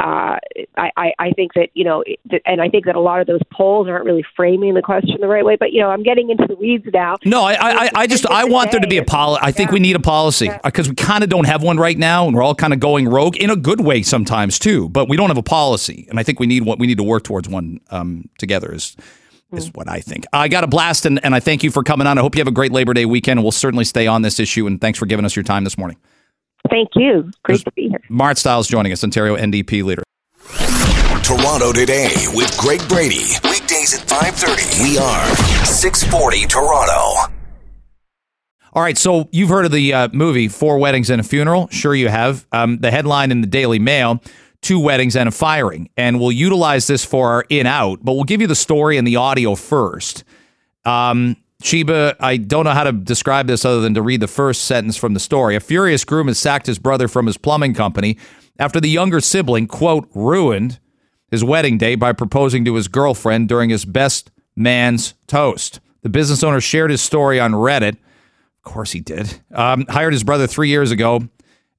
[0.00, 0.36] uh,
[0.76, 2.02] I, I think that you know,
[2.44, 5.28] and I think that a lot of those polls aren't really framing the question the
[5.28, 5.56] right way.
[5.56, 7.16] But you know, I'm getting into the weeds now.
[7.24, 9.40] No, I, I, I just I want there to be a policy.
[9.44, 9.74] I think yeah.
[9.74, 10.90] we need a policy because yeah.
[10.90, 13.36] we kind of don't have one right now, and we're all kind of going rogue
[13.36, 14.88] in a good way sometimes too.
[14.88, 17.04] But we don't have a policy, and I think we need what we need to
[17.04, 18.74] work towards one um, together.
[18.74, 18.96] Is
[19.52, 20.24] is what I think.
[20.32, 22.18] I got a blast, and, and I thank you for coming on.
[22.18, 24.66] I hope you have a great Labor Day weekend, we'll certainly stay on this issue.
[24.66, 25.96] And thanks for giving us your time this morning.
[26.70, 27.30] Thank you.
[27.42, 28.00] Great to be here.
[28.08, 30.02] Mart Stiles joining us, Ontario NDP leader.
[31.22, 33.24] Toronto today with Greg Brady.
[33.44, 34.82] Weekdays at 5:30.
[34.82, 37.32] We are 640 Toronto.
[38.74, 41.68] All right, so you've heard of the uh, movie Four Weddings and a Funeral?
[41.68, 42.44] Sure, you have.
[42.50, 44.20] Um, the headline in the Daily Mail:
[44.62, 48.00] Two weddings and a firing, and we'll utilize this for our in out.
[48.02, 50.24] But we'll give you the story and the audio first.
[50.84, 54.66] Um, Sheba, I don't know how to describe this other than to read the first
[54.66, 55.56] sentence from the story.
[55.56, 58.18] A furious groom has sacked his brother from his plumbing company
[58.58, 60.78] after the younger sibling, quote, ruined
[61.30, 65.80] his wedding day by proposing to his girlfriend during his best man's toast.
[66.02, 67.94] The business owner shared his story on Reddit.
[67.94, 69.40] Of course, he did.
[69.50, 71.26] Um, hired his brother three years ago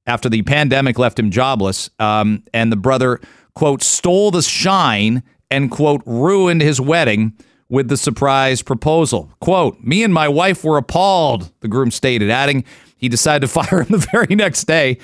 [0.04, 1.90] after the pandemic left him jobless.
[2.00, 3.20] Um, and the brother,
[3.54, 7.34] quote, stole the shine and, quote, ruined his wedding
[7.68, 9.30] with the surprise proposal.
[9.40, 12.64] Quote, Me and my wife were appalled, the groom stated, adding
[12.96, 14.98] he decided to fire him the very next day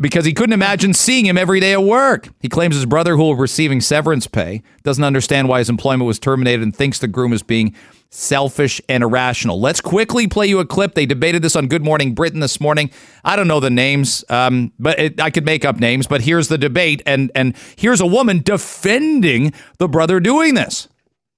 [0.00, 2.28] because he couldn't imagine seeing him every day at work.
[2.40, 6.18] He claims his brother, who was receiving severance pay, doesn't understand why his employment was
[6.18, 7.74] terminated and thinks the groom is being
[8.10, 9.60] selfish and irrational.
[9.60, 10.94] Let's quickly play you a clip.
[10.94, 12.90] They debated this on Good Morning Britain this morning.
[13.24, 16.06] I don't know the names, um, but it, I could make up names.
[16.06, 20.88] But here's the debate, and and here's a woman defending the brother doing this.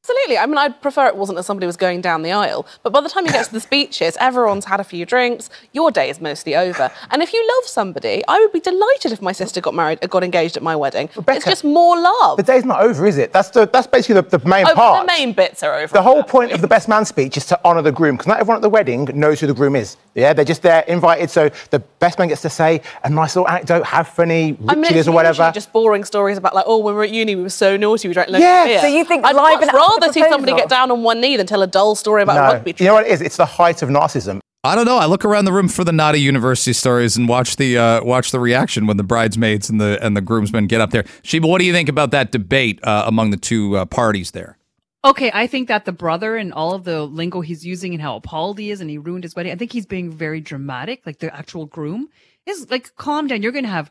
[0.02, 0.38] Absolutely.
[0.38, 2.66] I mean, I'd prefer it wasn't as somebody was going down the aisle.
[2.82, 5.50] But by the time you get to the speeches, everyone's had a few drinks.
[5.72, 6.90] Your day is mostly over.
[7.10, 10.24] And if you love somebody, I would be delighted if my sister got married, got
[10.24, 11.10] engaged at my wedding.
[11.14, 12.38] Rebecca, it's just more love.
[12.38, 13.32] The day's not over, is it?
[13.34, 15.06] That's the that's basically the, the main oh, part.
[15.06, 15.92] The main bits are over.
[15.92, 18.40] The whole point of the best man speech is to honour the groom, because not
[18.40, 19.98] everyone at the wedding knows who the groom is.
[20.14, 23.48] Yeah, they're just there invited, so the best man gets to say a nice little
[23.48, 25.52] anecdote, have funny rituals I mean, or whatever.
[25.54, 28.08] Just boring stories about like, oh, when we were at uni, we were so naughty,
[28.08, 28.62] we drank loads yeah.
[28.62, 28.80] of beer.
[28.80, 31.46] So you think I'd live much rather see somebody get down on one knee than
[31.46, 32.54] tell a dull story about no.
[32.54, 32.74] rugby.
[32.78, 33.20] You know what it is?
[33.20, 34.40] It's the height of narcissism.
[34.62, 34.98] I don't know.
[34.98, 38.30] I look around the room for the naughty university stories and watch the uh, watch
[38.30, 41.04] the reaction when the bridesmaids and the and the groomsmen get up there.
[41.22, 44.58] Sheba, what do you think about that debate uh, among the two uh, parties there?
[45.02, 48.16] Okay, I think that the brother and all of the lingo he's using and how
[48.16, 49.50] appalled he is and he ruined his wedding.
[49.50, 51.02] I think he's being very dramatic.
[51.06, 52.08] Like the actual groom
[52.44, 53.42] is like, calm down.
[53.42, 53.90] You're going to have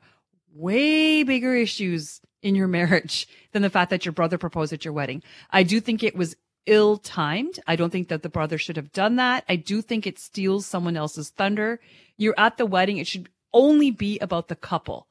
[0.54, 4.93] way bigger issues in your marriage than the fact that your brother proposed at your
[4.93, 5.24] wedding.
[5.50, 6.36] I do think it was
[6.67, 7.60] ill timed.
[7.65, 9.43] I don't think that the brother should have done that.
[9.50, 11.80] I do think it steals someone else's thunder.
[12.17, 12.98] You're at the wedding.
[12.98, 15.08] It should only be about the couple.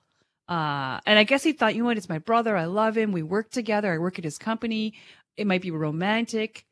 [0.48, 1.98] Uh, and I guess he thought, you know what?
[1.98, 2.56] It's my brother.
[2.56, 3.12] I love him.
[3.12, 3.92] We work together.
[3.92, 4.94] I work at his company.
[5.38, 6.64] It might be romantic.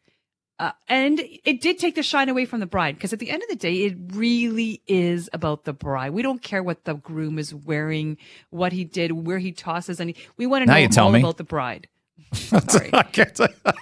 [0.58, 3.42] Uh, and it did take the shine away from the bride because at the end
[3.42, 6.12] of the day, it really is about the bride.
[6.12, 8.16] We don't care what the groom is wearing,
[8.48, 11.20] what he did, where he tosses, and we want to know you tell all me.
[11.20, 11.88] about the bride.
[12.32, 12.90] Sorry.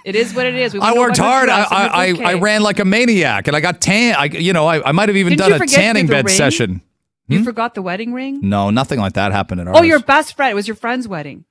[0.03, 0.73] it is what it is.
[0.73, 1.47] We I worked hard.
[1.47, 4.15] I, I, I, I ran like a maniac, and I got tan.
[4.17, 6.35] I, you know, I, I might have even Didn't done a tanning bed ring?
[6.35, 6.81] session.
[7.27, 8.41] You forgot the wedding ring?
[8.43, 9.77] No, nothing like that happened at ours.
[9.79, 10.51] Oh, your best friend.
[10.51, 11.45] It was your friend's wedding.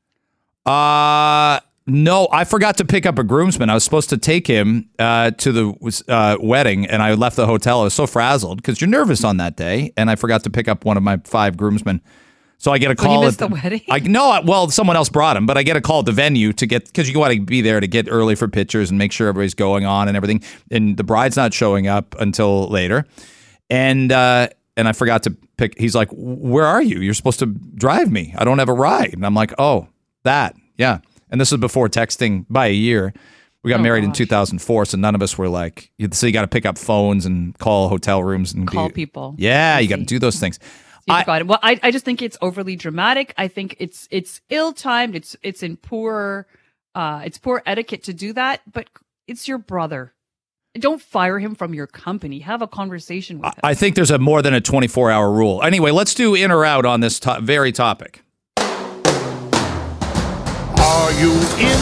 [0.66, 3.68] Uh no, I forgot to pick up a groomsman.
[3.68, 7.46] I was supposed to take him uh, to the uh, wedding, and I left the
[7.46, 7.80] hotel.
[7.80, 10.66] I was so frazzled because you're nervous on that day, and I forgot to pick
[10.68, 12.00] up one of my five groomsmen.
[12.56, 13.24] So I get a So you call.
[13.24, 13.82] missed at the wedding?
[13.90, 16.54] I no, well, someone else brought him, but I get a call at the venue
[16.54, 19.12] to get because you want to be there to get early for pictures and make
[19.12, 20.42] sure everybody's going on and everything.
[20.70, 23.04] And the bride's not showing up until later,
[23.68, 25.78] and uh, and I forgot to pick.
[25.78, 27.00] He's like, "Where are you?
[27.00, 28.34] You're supposed to drive me.
[28.38, 29.88] I don't have a ride." And I'm like, "Oh,
[30.22, 33.12] that, yeah." And this was before texting by a year.
[33.62, 35.90] We got Oh, married in 2004, so none of us were like.
[36.12, 39.34] So you got to pick up phones and call hotel rooms and Call do- people.
[39.38, 40.58] Yeah, you got to do those things.
[41.08, 41.46] I- forgot it.
[41.46, 43.32] Well, I, I just think it's overly dramatic.
[43.38, 45.14] I think it's it's ill timed.
[45.16, 46.46] It's it's in poor
[46.94, 48.60] uh it's poor etiquette to do that.
[48.70, 48.88] But
[49.26, 50.12] it's your brother.
[50.78, 52.40] Don't fire him from your company.
[52.40, 53.60] Have a conversation with him.
[53.62, 55.62] I think there's a more than a 24 hour rule.
[55.62, 58.23] Anyway, let's do in or out on this to- very topic.
[60.84, 61.80] Are you in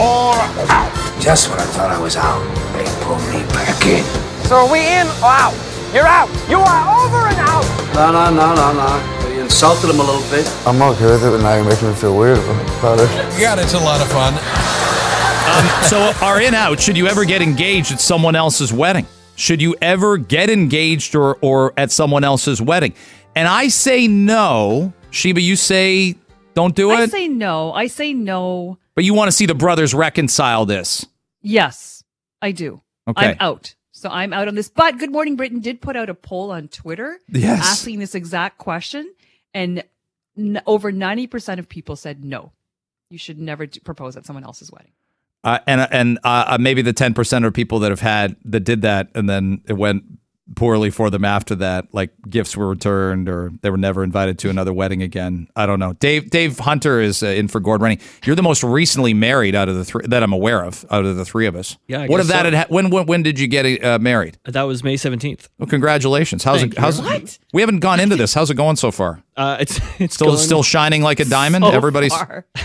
[0.00, 0.32] or
[0.72, 1.20] out?
[1.20, 2.40] Just when I thought I was out,
[2.72, 4.02] they pulled me back in.
[4.44, 5.52] So are we in or out?
[5.92, 6.30] You're out.
[6.48, 7.64] You are over and out.
[7.94, 9.28] No, no, no, no, no.
[9.34, 10.48] You insulted him a little bit.
[10.66, 13.08] I'm okay with it, but now you're making me feel weird about it.
[13.38, 14.32] God, it's a lot of fun.
[14.32, 19.06] Um, so, are in out, should you ever get engaged at someone else's wedding?
[19.36, 22.94] Should you ever get engaged or, or at someone else's wedding?
[23.36, 24.92] And I say no.
[25.10, 26.16] Sheba, you say
[26.58, 26.96] don't do it.
[26.96, 27.72] I say no.
[27.72, 28.78] I say no.
[28.96, 31.06] but you want to see the brothers reconcile this.
[31.40, 32.02] Yes,
[32.42, 32.82] I do.
[33.06, 33.26] Okay.
[33.30, 33.76] I'm out.
[33.92, 34.68] So I'm out on this.
[34.68, 37.60] But Good Morning Britain did put out a poll on Twitter Yes.
[37.64, 39.12] asking this exact question.
[39.54, 39.84] And
[40.36, 42.50] n- over 90% of people said no.
[43.10, 44.90] You should never d- propose at someone else's wedding.
[45.44, 48.82] Uh, and and uh, uh, maybe the 10% of people that have had that did
[48.82, 50.02] that and then it went
[50.56, 54.48] poorly for them after that like gifts were returned or they were never invited to
[54.48, 57.98] another wedding again i don't know dave dave hunter is uh, in for gord rennie
[58.24, 61.16] you're the most recently married out of the three that i'm aware of out of
[61.16, 62.44] the three of us Yeah, I what if guess that so.
[62.44, 65.48] had ha- when, when when did you get uh, married That was May 17th.
[65.58, 67.38] well congratulations how's Thank it how's What?
[67.52, 70.62] we haven't gone into this how's it going so far Uh, it's it's still still
[70.62, 72.46] shining like a diamond so everybody's far.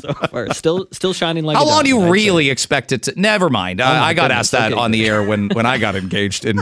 [0.00, 0.52] so far.
[0.54, 1.56] Still still shining like.
[1.56, 3.12] A diamond how long do you really expect it to?
[3.20, 3.80] Never mind.
[3.80, 6.44] Oh I, I got asked that Okay, on the air when when I got engaged
[6.44, 6.56] in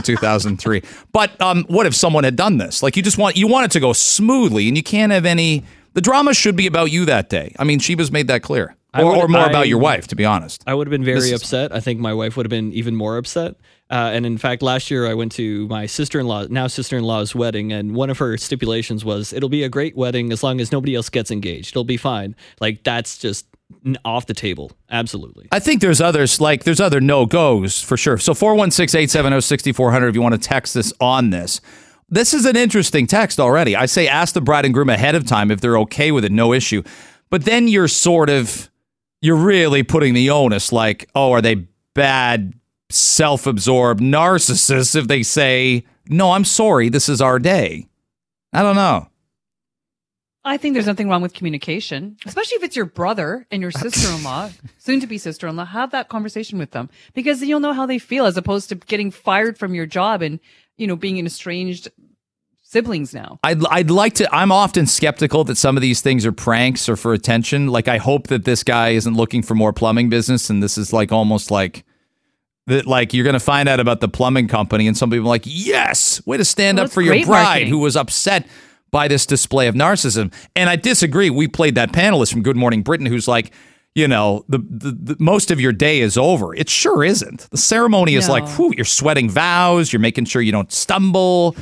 [0.57, 1.05] 2003.
[1.11, 2.81] But um, what if someone had done this?
[2.83, 5.63] Like you just want you want it to go smoothly, and you can't have any.
[5.93, 7.55] The drama should be about you that day.
[7.57, 10.25] I mean, Sheba's made that clear, or, or more I- about your wife, to be
[10.25, 10.61] honest.
[10.67, 11.73] I would have been very This is- upset.
[11.73, 13.55] I think my wife would have been even more upset.
[13.89, 16.97] Uh, and in fact, last year I went to my sister in law, now sister
[16.97, 20.41] in law's wedding, and one of her stipulations was it'll be a great wedding as
[20.43, 21.73] long as nobody else gets engaged.
[21.73, 22.35] It'll be fine.
[22.59, 23.45] Like that's just
[24.03, 24.71] off the table.
[24.89, 25.47] Absolutely.
[25.51, 28.17] I think there's others like there's other no goes for sure.
[28.17, 31.61] So 416-870-6400 if you want to text this on this.
[32.07, 33.75] This is an interesting text already.
[33.75, 36.31] I say ask the bride and groom ahead of time if they're okay with it,
[36.31, 36.83] no issue.
[37.29, 38.69] But then you're sort of
[39.21, 42.53] you're really putting the onus like, oh, are they bad
[42.91, 47.87] self-absorbed narcissists if they say, "No, I'm sorry, this is our day."
[48.53, 49.07] I don't know.
[50.47, 54.51] I think there's nothing wrong with communication, especially if it's your brother and your sister-in-law,
[54.77, 55.65] soon to be sister-in-law.
[55.65, 59.09] Have that conversation with them because you'll know how they feel as opposed to getting
[59.09, 60.39] fired from your job and,
[60.77, 61.89] you know, being in estranged
[62.61, 63.39] siblings now.
[63.43, 64.35] I'd, I'd like to.
[64.35, 67.67] I'm often skeptical that some of these things are pranks or for attention.
[67.67, 70.93] Like, I hope that this guy isn't looking for more plumbing business, and this is
[70.93, 71.85] like almost like
[72.67, 72.85] that.
[72.85, 75.43] Like, you're going to find out about the plumbing company, and some people are like,
[75.45, 77.69] "Yes, way to stand Well, up for your bride marketing.
[77.69, 78.45] who was upset
[78.95, 81.29] by this display of narcissism." And I disagree.
[81.29, 83.51] We played that panelist from Good Morning Britain who's like.
[83.97, 86.53] You know, the, the, the most of your day is over.
[86.53, 87.47] It sure isn't.
[87.51, 89.93] The ceremony is like, whew, you're sweating vows.
[89.93, 91.55] You're making sure you don't stumble.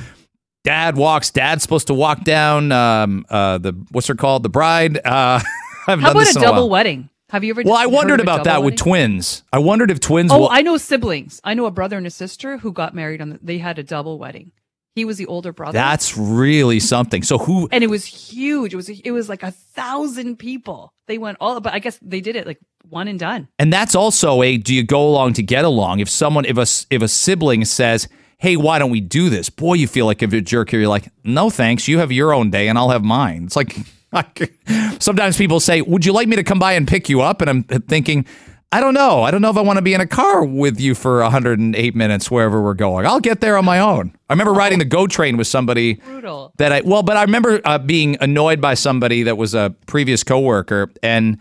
[0.63, 1.29] Dad walks.
[1.29, 2.71] Dad's supposed to walk down.
[2.71, 4.41] Um, uh, the what's her called?
[4.41, 4.97] The bride.
[5.05, 5.41] Uh,
[5.85, 6.69] How done about a a double while.
[6.69, 7.09] wedding?
[7.29, 7.63] Have you ever?
[7.63, 9.43] Well, I wondered about that with twins.
[9.51, 10.31] I wondered if twins.
[10.31, 11.41] Oh, will, I know siblings.
[11.43, 13.29] I know a brother and a sister who got married on.
[13.29, 14.51] The, they had a double wedding.
[14.95, 15.73] He was the older brother.
[15.73, 17.23] That's really something.
[17.23, 17.67] So who?
[17.71, 18.73] and it was huge.
[18.73, 20.93] It was it was like a thousand people.
[21.07, 23.47] They went all, but I guess they did it like one and done.
[23.57, 25.99] And that's also a do you go along to get along?
[25.99, 29.75] If someone if a if a sibling says, "Hey, why don't we do this?" Boy,
[29.75, 31.87] you feel like if you're a jerk here, you're like, "No, thanks.
[31.87, 33.75] You have your own day, and I'll have mine." It's like,
[34.11, 34.53] like
[34.99, 37.49] sometimes people say, "Would you like me to come by and pick you up?" And
[37.49, 38.25] I'm thinking.
[38.73, 39.21] I don't know.
[39.21, 41.95] I don't know if I want to be in a car with you for 108
[41.95, 43.05] minutes wherever we're going.
[43.05, 44.17] I'll get there on my own.
[44.27, 46.51] I remember riding the GO train with somebody Brutal.
[46.57, 50.23] that I well, but I remember uh, being annoyed by somebody that was a previous
[50.23, 51.39] coworker, and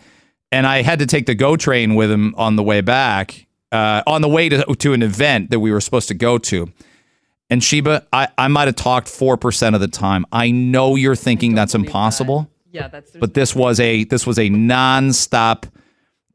[0.51, 4.03] and I had to take the GO train with him on the way back, uh,
[4.05, 6.71] on the way to to an event that we were supposed to go to.
[7.49, 10.27] And Sheba, I, I might have talked four percent of the time.
[10.31, 14.49] I know you're thinking that's impossible, Yeah, that's but this was a this was a
[14.51, 15.63] nonstop.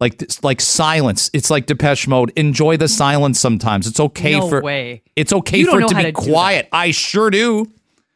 [0.01, 1.29] Like like silence.
[1.33, 2.33] It's like Depeche Mode.
[2.37, 3.87] Enjoy the silence sometimes.
[3.87, 5.03] It's okay No for way.
[5.17, 6.69] It's okay You for it to be to quiet.
[6.73, 7.67] I sure do.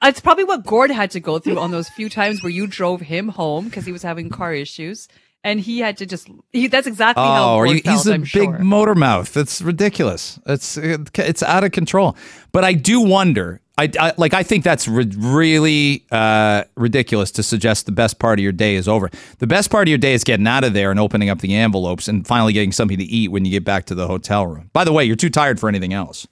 [0.04, 3.00] It's probably what Gord had to go through on those few times where you drove
[3.00, 5.06] him home because he was having car issues,
[5.44, 6.28] and he had to just.
[6.52, 7.96] He, that's exactly how Oh, are Gord you, felt.
[7.96, 8.58] he's a I'm big sure.
[8.58, 9.36] motor mouth.
[9.36, 10.38] It's ridiculous.
[10.46, 12.16] It's it's out of control.
[12.52, 13.60] But I do wonder.
[13.78, 14.34] I, I like.
[14.34, 18.86] I think that's really uh, ridiculous to suggest the best part of your day is
[18.86, 19.10] over.
[19.38, 21.54] The best part of your day is getting out of there and opening up the
[21.54, 24.68] envelopes and finally getting something to eat when you get back to the hotel room.
[24.74, 26.26] By the way, you're too tired for anything else.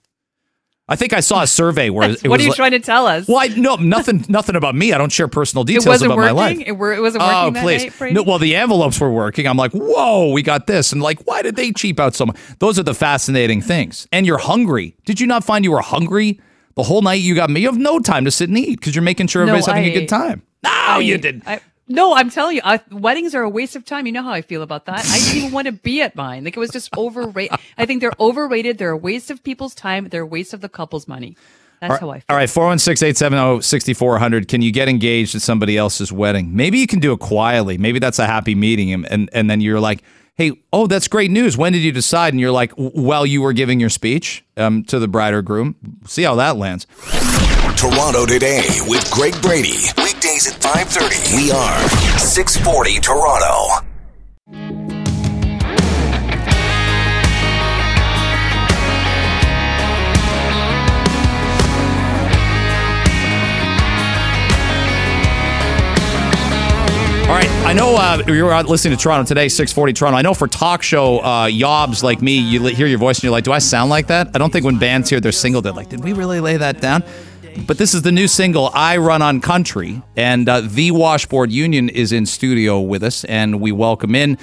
[0.86, 3.06] I think I saw a survey where it what are you like- trying to tell
[3.06, 3.26] us?
[3.28, 4.92] well, I, no, nothing, nothing about me.
[4.92, 6.34] I don't share personal details about working.
[6.34, 6.58] my life.
[6.66, 8.00] It, were, it wasn't working Oh, please.
[8.00, 8.12] night?
[8.12, 9.46] No, well, the envelopes were working.
[9.46, 10.92] I'm like, whoa, we got this.
[10.92, 12.36] And like, why did they cheap out so much?
[12.58, 14.08] Those are the fascinating things.
[14.10, 14.96] And you're hungry.
[15.04, 16.40] Did you not find you were hungry
[16.74, 17.60] the whole night you got me?
[17.60, 19.84] You have no time to sit and eat because you're making sure No, everybody's having
[19.84, 20.42] a I- good time.
[20.62, 21.44] No, I- you didn't.
[21.46, 24.06] I, no, I'm telling you, I, weddings are a waste of time.
[24.06, 25.00] You know how I feel about that.
[25.00, 26.44] I didn't even want to be at mine.
[26.44, 27.58] Like it was just overrated.
[27.76, 28.78] I think they're overrated.
[28.78, 30.08] They're a waste of people's time.
[30.08, 31.36] They're a waste of the couple's money.
[31.80, 32.26] That's how I feel.
[32.28, 34.46] All right, 416 870 6400.
[34.48, 36.54] Can you get engaged at somebody else's wedding?
[36.54, 37.76] Maybe you can do it quietly.
[37.78, 38.92] Maybe that's a happy meeting.
[38.92, 40.02] And, and, and then you're like,
[40.40, 41.58] hey, oh, that's great news.
[41.58, 42.32] When did you decide?
[42.32, 45.76] And you're like, while you were giving your speech um, to the bride or groom.
[46.06, 46.86] See how that lands.
[47.76, 49.76] Toronto today with Greg Brady.
[49.98, 51.36] Weekdays at 5:30.
[51.36, 51.88] We are
[52.18, 53.89] 640 Toronto.
[67.30, 70.18] All right, I know uh, you were out listening to Toronto today, 640 Toronto.
[70.18, 73.30] I know for talk show uh, yobs like me, you hear your voice and you're
[73.30, 74.30] like, do I sound like that?
[74.34, 76.80] I don't think when bands hear their single, they're like, did we really lay that
[76.80, 77.04] down?
[77.68, 81.88] But this is the new single, I Run on Country, and uh, the Washboard Union
[81.88, 84.36] is in studio with us, and we welcome in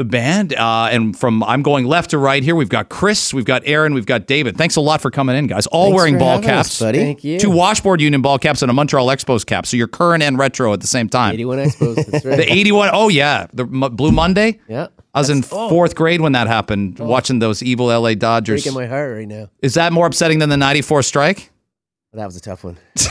[0.00, 0.54] the band.
[0.54, 3.92] Uh, and from I'm going left to right here, we've got Chris, we've got Aaron,
[3.92, 4.56] we've got David.
[4.56, 5.66] Thanks a lot for coming in, guys.
[5.66, 6.98] All Thanks wearing for ball having us, caps, buddy.
[6.98, 7.38] Thank you.
[7.38, 9.66] Two Washboard Union ball caps and a Montreal Expos cap.
[9.66, 11.34] So you're current and retro at the same time.
[11.34, 12.36] 81 Expos, that's right.
[12.36, 12.90] The 81.
[12.94, 13.46] Oh, yeah.
[13.52, 14.58] The M- Blue Monday?
[14.68, 14.88] Yeah.
[15.12, 15.68] I was in That's- oh.
[15.68, 18.62] fourth grade when that happened, watching those evil LA Dodgers.
[18.64, 19.50] Breaking my heart right now.
[19.60, 21.49] Is that more upsetting than the 94 strike?
[22.12, 22.76] That was a tough one.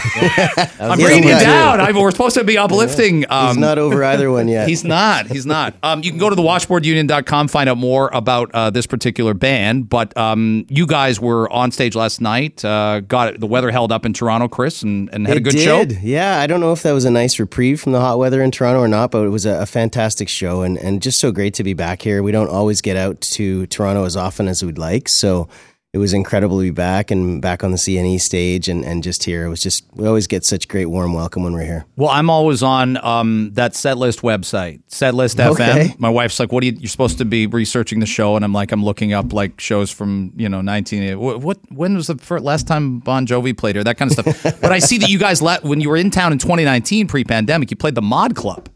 [0.77, 1.79] I'm bringing you down.
[1.79, 3.25] I, we're supposed to be uplifting.
[3.29, 4.67] Um, He's not over either one yet.
[4.67, 5.27] He's not.
[5.27, 5.73] He's not.
[5.81, 9.87] Um, you can go to the washboardunion.com, find out more about uh, this particular band.
[9.87, 12.65] But um, you guys were on stage last night.
[12.65, 13.39] Uh, got it.
[13.39, 15.63] The weather held up in Toronto, Chris, and, and had a good did.
[15.93, 15.99] show.
[16.01, 18.51] Yeah, I don't know if that was a nice reprieve from the hot weather in
[18.51, 21.53] Toronto or not, but it was a, a fantastic show and, and just so great
[21.53, 22.21] to be back here.
[22.21, 25.47] We don't always get out to Toronto as often as we'd like, so
[25.91, 29.23] it was incredible to be back and back on the CNE stage and, and just
[29.23, 29.45] here.
[29.45, 31.85] It was just we always get such great warm welcome when we're here.
[31.95, 35.89] Well, I'm always on um, that Setlist website, Setlist Okay.
[35.89, 35.99] FM.
[35.99, 36.73] My wife's like, "What are you?
[36.73, 39.89] You're supposed to be researching the show," and I'm like, "I'm looking up like shows
[39.89, 41.15] from you know 1980.
[41.15, 43.83] What, what when was the first, last time Bon Jovi played here?
[43.83, 46.11] That kind of stuff." but I see that you guys let when you were in
[46.11, 48.69] town in 2019, pre-pandemic, you played the Mod Club.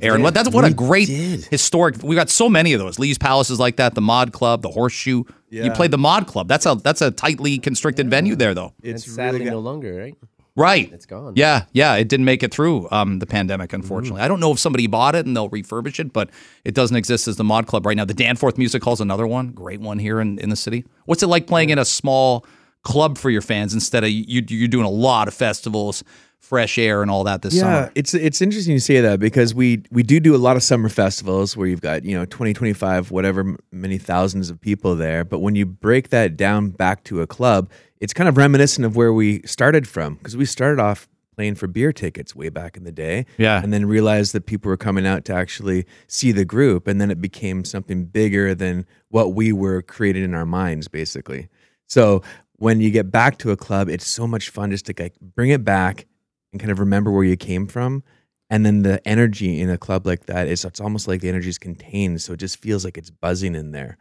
[0.00, 0.24] Aaron, did.
[0.24, 2.02] what that's what a We great historic.
[2.02, 2.98] We got so many of those.
[2.98, 5.24] Lee's Palaces like that, the Mod Club, the Horseshoe.
[5.50, 6.48] You played the Mod Club.
[6.48, 8.72] That's a that's a tightly constricted venue there, though.
[8.82, 10.16] It's sadly no longer, right?
[10.54, 10.92] Right.
[10.92, 11.32] It's gone.
[11.36, 11.94] Yeah, yeah.
[11.94, 14.20] It didn't make it through um, the pandemic, unfortunately.
[14.20, 16.28] I don't know if somebody bought it and they'll refurbish it, but
[16.64, 18.04] it doesn't exist as the Mod Club right now.
[18.04, 19.52] The Danforth Music Hall is another one.
[19.52, 20.84] Great one here in, in the city.
[21.06, 22.44] What's it like playing in a small
[22.82, 26.04] club for your fans instead of you, you're doing a lot of festivals,
[26.42, 27.92] fresh air, and all that this yeah, summer?
[27.94, 30.88] it's it's interesting you say that because we we do do a lot of summer
[30.88, 35.24] festivals where you've got you know 20, 25, whatever many thousands of people there.
[35.24, 37.70] But when you break that down back to a club,
[38.00, 41.66] it's kind of reminiscent of where we started from because we started off playing for
[41.66, 43.24] beer tickets way back in the day.
[43.38, 43.62] Yeah.
[43.62, 47.10] and then realized that people were coming out to actually see the group, and then
[47.10, 51.48] it became something bigger than what we were created in our minds, basically.
[51.86, 52.22] So
[52.56, 55.50] when you get back to a club, it's so much fun just to like bring
[55.50, 56.06] it back
[56.52, 58.02] and kind of remember where you came from.
[58.50, 61.48] And then the energy in a club like that is it's almost like the energy
[61.48, 63.96] is contained, so it just feels like it's buzzing in there.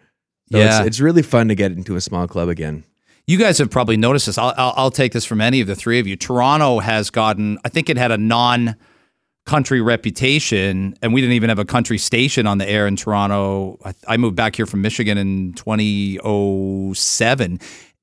[0.52, 0.80] So Yeah.
[0.80, 2.84] it's, it's really fun to get into a small club again.
[3.28, 4.38] You guys have probably noticed this.
[4.38, 6.18] I'll, I'll, I'll take this from any of the three of you.
[6.18, 8.76] Toronto has gotten, I think it had a non
[9.46, 13.80] country reputation, and we didn't even have a country station on the air in Toronto.
[13.86, 17.60] I, I moved back here from Michigan in 2007.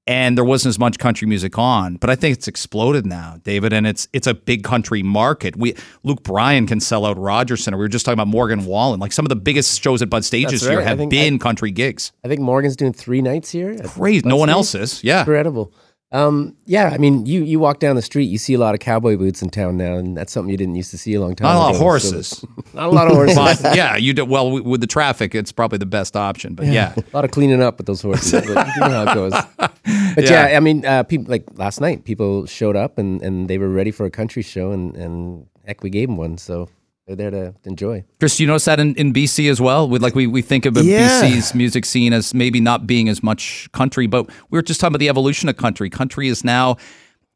[0.09, 3.75] And there wasn't as much country music on, but I think it's exploded now, David.
[3.75, 5.55] And it's it's a big country market.
[5.55, 7.77] We Luke Bryan can sell out Rogers Center.
[7.77, 9.01] We were just talking about Morgan Wallen.
[9.01, 10.87] Like some of the biggest shows at Bud Stages That's here right.
[10.87, 12.13] Have been I- country gigs.
[12.25, 13.77] I think Morgan's doing three nights here.
[13.85, 14.27] Crazy.
[14.27, 15.05] No one else is.
[15.05, 15.21] Yeah.
[15.21, 15.75] Incredible.
[16.11, 18.81] Um, yeah, I mean, you you walk down the street, you see a lot of
[18.81, 21.35] cowboy boots in town now, and that's something you didn't used to see a long
[21.37, 21.65] time Not a ago.
[21.65, 22.45] lot of So- horses.
[22.75, 23.37] not a lot of horses.
[23.63, 25.35] but yeah, you do well with the traffic.
[25.35, 26.55] It's probably the best option.
[26.55, 28.33] But yeah, a lot of cleaning up with those horses.
[28.33, 29.33] but you know how it goes.
[30.15, 30.49] But Yeah.
[30.49, 33.69] yeah, I mean, uh, people like last night, people showed up and, and they were
[33.69, 36.69] ready for a country show, and, and heck, we gave them one, so
[37.09, 38.05] they're there to enjoy.
[38.21, 39.89] Chris, you notice that in, in BC as well.
[39.89, 41.23] With like we we think of Yeah.
[41.23, 44.93] BC's music scene as maybe not being as much country, but we were just talking
[44.93, 45.91] about the evolution of country.
[45.91, 46.77] Country is now.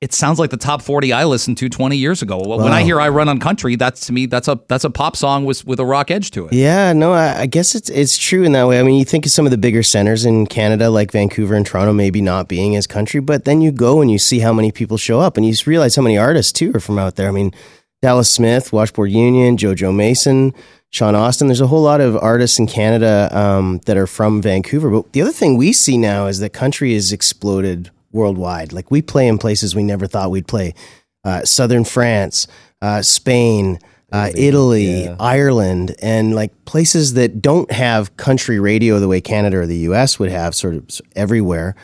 [0.03, 2.37] It sounds like the top forty I listened to twenty years ago.
[2.45, 5.14] When I hear "I Run on Country," that's to me that's a that's a pop
[5.16, 6.53] song with with a rock edge to it.
[6.55, 8.81] Yeah, no, I, I guess it's it's true in that way.
[8.81, 11.64] I mean, you think of some of the bigger centers in Canada, like Vancouver and
[11.64, 14.73] Toronto, maybe not being as country, but then you go and you see how many
[14.73, 17.29] people show up, and you realize how many artists too are from out there.
[17.29, 17.53] I mean,
[18.03, 20.53] Dallas Smith, Washboard Union, JoJo Mason,
[20.90, 21.46] Shawn Austin.
[21.46, 24.90] There's a whole lot of artists in Canada um, that are from Vancouver.
[24.90, 28.72] But the other thing we see now is that country has exploded worldwide.
[28.72, 30.74] Like we play in places we never thought we'd play.
[31.24, 32.48] Uh, Southern France,
[32.82, 33.78] uh, Spain,
[34.11, 39.66] uh, Italy, Ireland, and like places that don't have country radio the way Canada or
[39.66, 41.76] the US would have, sort of everywhere.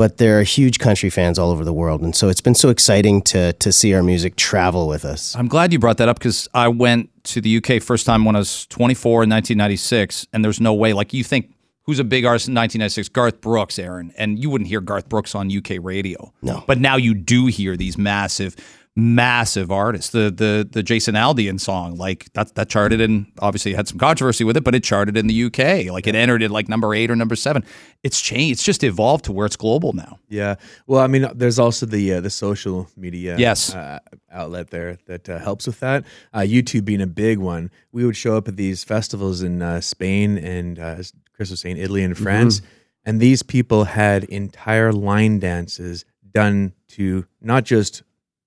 [0.00, 2.70] But there are huge country fans all over the world, and so it's been so
[2.70, 5.36] exciting to to see our music travel with us.
[5.36, 8.34] I'm glad you brought that up because I went to the UK first time when
[8.34, 10.94] I was 24 in 1996, and there's no way.
[10.94, 13.10] Like you think, who's a big artist in 1996?
[13.10, 16.32] Garth Brooks, Aaron, and you wouldn't hear Garth Brooks on UK radio.
[16.40, 18.56] No, but now you do hear these massive,
[18.96, 20.10] massive artists.
[20.10, 24.44] The the the Jason Aldean song, like that that charted and obviously had some controversy
[24.44, 25.90] with it, but it charted in the UK.
[25.92, 27.64] Like it entered at like number eight or number seven.
[28.02, 28.52] It's changed.
[28.52, 30.18] It's just evolved to where it's global now.
[30.28, 30.56] Yeah.
[30.86, 33.74] Well, I mean, there's also the uh, the social media Yes.
[33.74, 36.04] uh, outlet there that uh, helps with that.
[36.32, 37.70] Uh, YouTube being a big one.
[37.92, 41.60] We would show up at these festivals in uh, Spain and uh, as Chris was
[41.60, 42.60] saying Italy and France,
[43.04, 48.02] and these people had entire line dances done to not just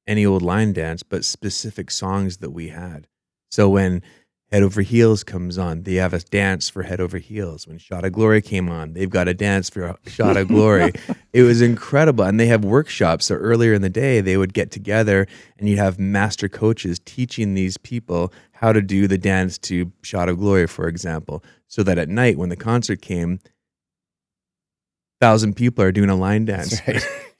[0.08, 3.08] any old line dance, but specific songs that we had.
[3.52, 4.02] So when
[4.54, 7.68] Head Over Heels comes on, they have a dance for Head Over Heels.
[7.68, 10.92] When Shot of Glory came on, they've got a dance for Shot of Glory.
[11.34, 12.24] it was incredible.
[12.24, 13.26] And they have workshops.
[13.26, 15.26] So earlier in the day, they would get together
[15.58, 20.30] and you'd have master coaches teaching these people how to do the dance to Shot
[20.30, 21.44] of Glory, for example.
[21.68, 23.40] So that at night, when the concert came,
[25.20, 26.80] thousand people are doing a line dance.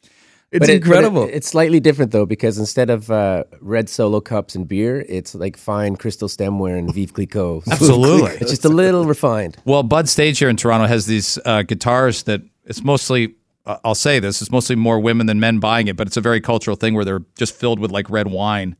[0.54, 1.30] It's But it- but it- incredible.
[1.32, 5.58] it's slightly different though because instead of uh, red solo cups and beer, it's like
[5.58, 7.64] fine crystal stemware and Veuve Clicquot.
[7.72, 8.32] Absolutely.
[8.40, 9.58] it's just a little refined.
[9.66, 13.34] Well, Bud Stage here in Toronto has these uh, guitars that it's mostly.
[13.66, 16.22] Uh, I'll say this: it's mostly more women than men buying it, but it's a
[16.22, 18.76] very cultural thing where they're just filled with like red wine,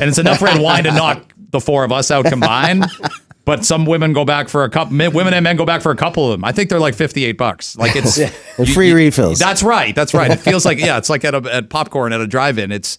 [0.00, 2.84] and it's enough red wine to knock the four of us out combined.
[3.44, 4.96] But some women go back for a couple.
[4.96, 6.44] Women and men go back for a couple of them.
[6.44, 7.76] I think they're like fifty-eight bucks.
[7.76, 8.18] Like it's
[8.58, 9.38] And free refills.
[9.38, 9.94] That's right.
[9.94, 10.30] That's right.
[10.30, 12.70] It feels like yeah, it's like at a at popcorn at a drive-in.
[12.70, 12.98] It's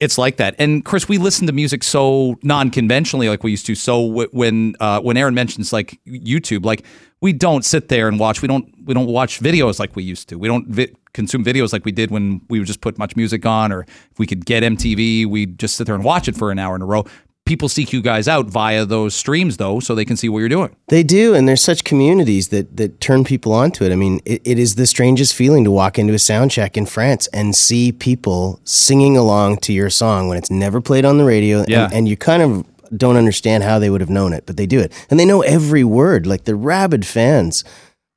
[0.00, 0.56] it's like that.
[0.58, 3.74] And Chris, we listen to music so non-conventionally, like we used to.
[3.76, 6.84] So w- when uh, when Aaron mentions like YouTube, like
[7.20, 8.42] we don't sit there and watch.
[8.42, 10.38] We don't we don't watch videos like we used to.
[10.38, 13.70] We don't vi- consume videos like we did when we would just put MuchMusic on,
[13.70, 16.58] or if we could get MTV, we'd just sit there and watch it for an
[16.58, 17.04] hour in a row.
[17.44, 20.48] People seek you guys out via those streams, though, so they can see what you're
[20.48, 20.74] doing.
[20.88, 23.90] They do, and there's such communities that that turn people onto it.
[23.92, 26.86] I mean, it, it is the strangest feeling to walk into a sound check in
[26.86, 31.24] France and see people singing along to your song when it's never played on the
[31.24, 31.84] radio, Yeah.
[31.86, 32.64] and, and you kind of
[32.96, 35.42] don't understand how they would have known it, but they do it, and they know
[35.42, 37.64] every word, like they're rabid fans.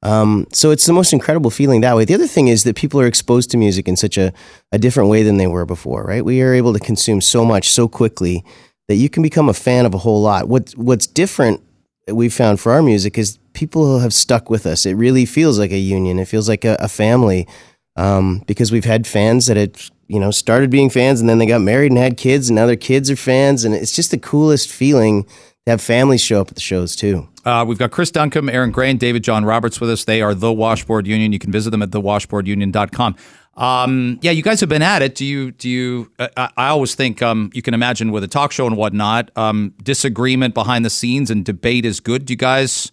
[0.03, 2.05] Um, so it's the most incredible feeling that way.
[2.05, 4.31] The other thing is that people are exposed to music in such a,
[4.71, 6.23] a different way than they were before, right?
[6.23, 8.45] We are able to consume so much so quickly
[8.87, 10.47] that you can become a fan of a whole lot.
[10.47, 11.61] What what's different
[12.07, 14.85] we've found for our music is people have stuck with us.
[14.85, 16.19] It really feels like a union.
[16.19, 17.47] It feels like a, a family
[17.95, 21.45] um, because we've had fans that had you know started being fans and then they
[21.45, 24.17] got married and had kids and now their kids are fans and it's just the
[24.17, 27.27] coolest feeling to have families show up at the shows too.
[27.43, 30.03] Uh, we've got Chris Duncombe, Aaron Grain, and David John Roberts with us.
[30.03, 31.31] They are the Washboard Union.
[31.31, 33.15] You can visit them at thewashboardunion.com.
[33.55, 35.15] Um, yeah, you guys have been at it.
[35.15, 35.51] Do you?
[35.51, 36.11] Do you?
[36.19, 39.31] Uh, I, I always think um, you can imagine with a talk show and whatnot,
[39.37, 42.25] um, disagreement behind the scenes and debate is good.
[42.25, 42.91] Do you guys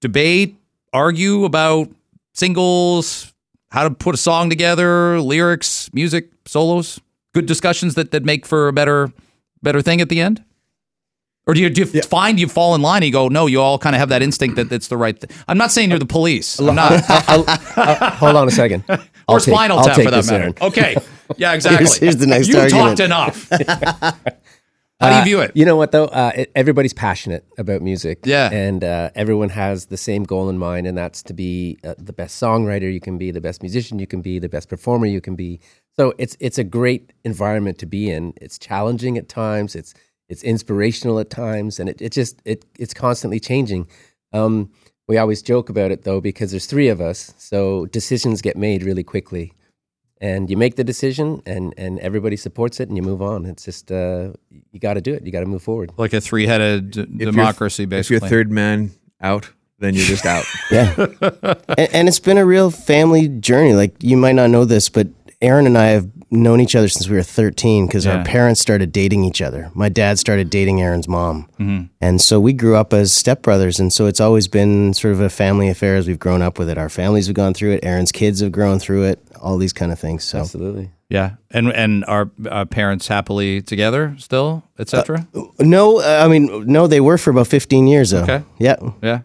[0.00, 0.56] debate,
[0.92, 1.90] argue about
[2.34, 3.32] singles,
[3.70, 7.00] how to put a song together, lyrics, music, solos?
[7.34, 9.12] Good discussions that that make for a better
[9.62, 10.44] better thing at the end.
[11.46, 13.60] Or do you, do you find you fall in line and you go, no, you
[13.60, 15.30] all kind of have that instinct that it's the right thing?
[15.48, 16.60] I'm not saying you're the police.
[16.60, 17.02] I'm not.
[17.76, 18.84] Uh, hold on a second.
[19.30, 20.34] Or I'll take- Spinal I'll Tap for that matter.
[20.42, 20.54] Aaron.
[20.60, 20.96] Okay.
[21.36, 21.84] Yeah, exactly.
[21.86, 22.98] Here's- here's the next you argument.
[22.98, 23.48] talked enough.
[25.00, 25.52] How do you Uh, view it?
[25.54, 26.06] You know what though?
[26.06, 28.18] Uh, it, everybody's passionate about music.
[28.24, 28.50] Yeah.
[28.52, 32.12] and uh, everyone has the same goal in mind, and that's to be uh, the
[32.12, 35.20] best songwriter you can be, the best musician you can be, the best performer you
[35.20, 35.60] can be.
[35.96, 38.34] So it's it's a great environment to be in.
[38.40, 39.74] It's challenging at times.
[39.74, 39.94] It's
[40.28, 43.88] it's inspirational at times, and it, it just it it's constantly changing.
[44.32, 44.70] Um,
[45.10, 48.80] we always joke about it though because there's three of us, so decisions get made
[48.84, 49.52] really quickly
[50.22, 53.64] and you make the decision and and everybody supports it and you move on it's
[53.64, 54.28] just uh
[54.72, 57.08] you got to do it you got to move forward Like a three headed If
[57.08, 58.18] you're- democracy, If basically.
[58.28, 58.90] you're third man
[59.20, 60.44] out, then you're just out.
[60.70, 60.94] Yeah.
[61.80, 63.72] and, and it's been a real family journey.
[63.82, 65.06] Like you might not know this, but
[65.42, 68.18] Aaron and I have known each other since we were 13 because Yeah.
[68.18, 69.70] our parents started dating each other.
[69.74, 71.46] My dad started dating Aaron's mom.
[71.58, 71.88] Mhm.
[72.00, 73.80] And so we grew up as stepbrothers.
[73.80, 76.68] And so it's always been sort of a family affair as we've grown up with
[76.68, 76.78] it.
[76.78, 77.80] Our families have gone through it.
[77.82, 80.24] Aaron's kids have grown through it, all these kind of things.
[80.24, 80.90] So absolutely.
[81.08, 85.26] Yeah, and and are uh, parents happily together still, etc.
[85.58, 88.22] No, uh, I mean, no, they were for about 15 years though.
[88.22, 88.42] Okay.
[88.60, 88.76] Yeah.
[89.02, 89.18] yeah,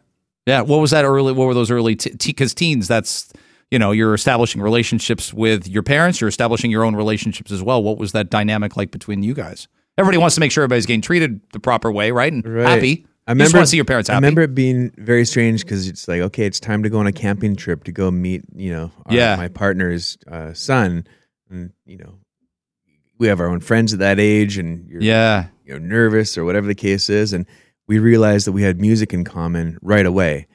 [0.47, 0.61] yeah.
[0.61, 1.31] What was that early?
[1.33, 1.93] What were those early?
[2.25, 3.31] Because teens, that's
[3.71, 6.21] you know, you're establishing relationships with your parents.
[6.21, 7.81] You're establishing your own relationships as well.
[7.83, 9.67] What was that dynamic like between you guys?
[9.97, 12.31] Everybody wants to make sure everybody's getting treated the proper way, right?
[12.31, 12.67] And Right.
[12.67, 13.05] happy.
[13.27, 14.15] I you just remember want to see your parents happy.
[14.15, 17.07] I remember it being very strange because it's like, okay, it's time to go on
[17.07, 19.35] a camping trip to go meet, you know, our, Yeah.
[19.35, 21.07] my partner's uh, son,
[21.49, 22.19] and you know,
[23.17, 25.45] we have our own friends at that age, and you're, Yeah.
[25.65, 27.47] you know, nervous or whatever the case is, and
[27.87, 30.45] we realized that we had music in common right away.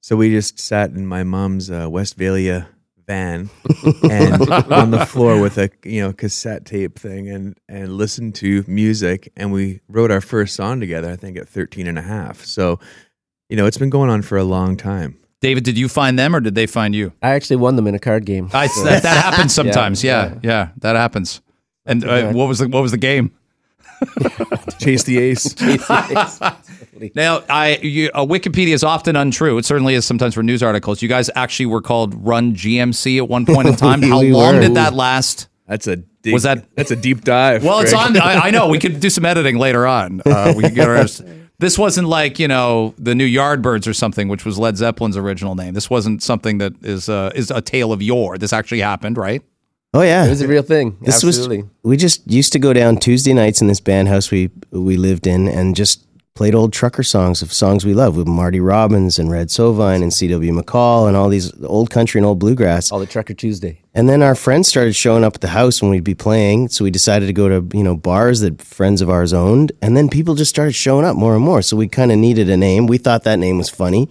[0.00, 2.66] So we just sat in my mom's uh, Westfalia
[3.06, 3.50] van
[4.10, 4.40] and
[4.72, 9.32] on the floor with a you know cassette tape thing and and listened to music
[9.36, 12.44] and we wrote our first song together I think at 13 and a half.
[12.44, 12.78] So
[13.48, 15.16] you know it's been going on for a long time.
[15.40, 17.12] David, did you find them or did they find you?
[17.22, 18.50] I actually won them in a card game.
[18.52, 20.04] I, So- that, that happens Yeah, sometimes.
[20.04, 21.40] Yeah, yeah, that happens.
[21.86, 23.32] And uh, what was the what was the game?
[24.78, 25.54] Chase the ace.
[27.14, 29.56] Now, I you, uh, Wikipedia is often untrue.
[29.56, 31.00] It certainly is sometimes for news articles.
[31.00, 34.02] You guys actually were called Run GMC at one point in time.
[34.02, 34.60] How long were.
[34.60, 35.48] did that last?
[35.66, 37.64] That's a deep, Was that- that's a deep dive.
[37.64, 38.18] Well, it's on.
[38.18, 40.20] I, I know we could do some editing later on.
[40.26, 41.06] Uh, we could get our.
[41.58, 45.54] This wasn't like you know the new Yardbirds or something, which was Led Zeppelin's original
[45.54, 45.74] name.
[45.74, 48.36] This wasn't something that is uh, is a tale of yore.
[48.36, 49.42] This actually happened, right?
[49.92, 50.96] Oh yeah, It was a real thing.
[51.00, 51.62] This Absolutely.
[51.62, 54.96] was we just used to go down Tuesday nights in this band house we we
[54.96, 59.18] lived in and just played old trucker songs of songs we love with Marty Robbins
[59.18, 60.52] and Red Sovine and C.W.
[60.52, 62.90] McCall and all these old country and old bluegrass.
[62.90, 63.82] All the Trucker Tuesday.
[63.92, 66.84] And then our friends started showing up at the house when we'd be playing, so
[66.84, 70.08] we decided to go to you know bars that friends of ours owned, and then
[70.08, 71.62] people just started showing up more and more.
[71.62, 72.86] So we kind of needed a name.
[72.86, 74.08] We thought that name was funny,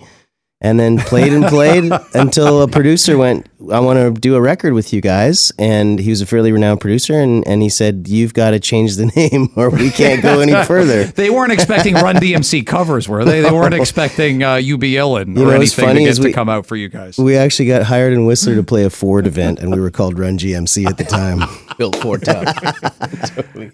[0.60, 4.74] and then played and played until a producer went, "I want to do a record
[4.74, 8.34] with you guys," and he was a fairly renowned producer, and and he said, "You've
[8.34, 12.16] got to change the name, or we can't go any further." They weren't expecting Run
[12.18, 13.42] DMC covers, were they?
[13.42, 14.56] They weren't expecting uh,
[15.36, 17.18] You or know, anything to funny get is to come out for you guys.
[17.18, 20.18] We actually got hired in Whistler to play a Ford event, and we were called
[20.18, 21.42] Run GMC at the time.
[21.78, 22.46] Built Ford tough.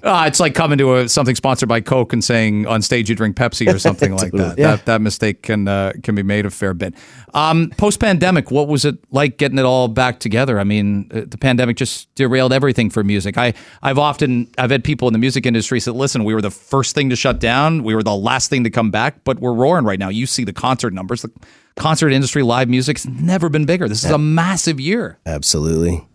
[0.04, 3.16] Uh, it's like coming to a, something sponsored by Coke and saying on stage you
[3.16, 4.58] drink Pepsi or something like that.
[4.58, 4.76] Yeah.
[4.76, 6.94] That that mistake can uh, can be made a fair bit.
[7.36, 10.58] Um, Post pandemic, what was it like getting it all back together?
[10.58, 13.38] I mean, uh, the pandemic just derailed everything for music.
[13.38, 16.50] I I've often I've had people in the music industry say, "Listen, we were the
[16.50, 17.84] first thing to shut down.
[17.84, 20.08] We were the last thing to come back, but we're roaring right now.
[20.08, 21.24] You see the concert numbers.
[21.24, 21.32] The
[21.76, 23.90] concert industry, live music's never been bigger.
[23.90, 25.20] This is a massive year.
[25.26, 26.08] Absolutely.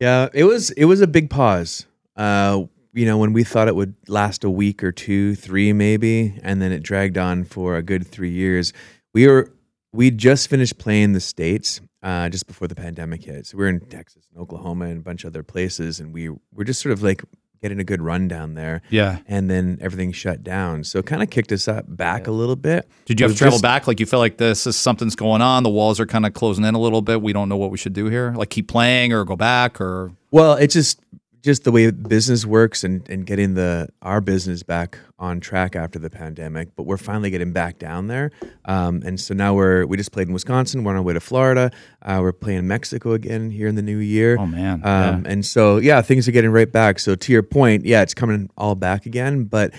[0.00, 1.86] Yeah, it was it was a big pause.
[2.16, 6.36] Uh, you know, when we thought it would last a week or two, three maybe,
[6.42, 8.72] and then it dragged on for a good three years.
[9.14, 9.52] We were
[9.92, 13.46] we just finished playing the states uh, just before the pandemic hit.
[13.46, 16.28] So we are in Texas and Oklahoma and a bunch of other places, and we
[16.28, 17.22] were just sort of like
[17.60, 18.82] getting a good run down there.
[18.88, 19.18] Yeah.
[19.26, 22.54] and then everything shut down, so it kind of kicked us up back a little
[22.54, 22.88] bit.
[23.06, 23.86] Did you have to travel just- back?
[23.88, 25.64] Like you felt like this is something's going on.
[25.64, 27.20] The walls are kind of closing in a little bit.
[27.20, 28.32] We don't know what we should do here.
[28.36, 31.00] Like keep playing or go back or Well, it just
[31.48, 35.98] just the way business works and, and getting the our business back on track after
[35.98, 36.76] the pandemic.
[36.76, 38.30] But we're finally getting back down there,
[38.66, 40.84] um, and so now we're we just played in Wisconsin.
[40.84, 41.70] We're on our way to Florida.
[42.02, 44.36] Uh, we're playing Mexico again here in the new year.
[44.38, 44.82] Oh man!
[44.84, 46.98] Um, And so yeah, things are getting right back.
[46.98, 49.44] So to your point, yeah, it's coming all back again.
[49.44, 49.72] But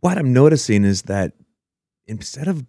[0.00, 1.34] what I'm noticing is that
[2.08, 2.64] instead of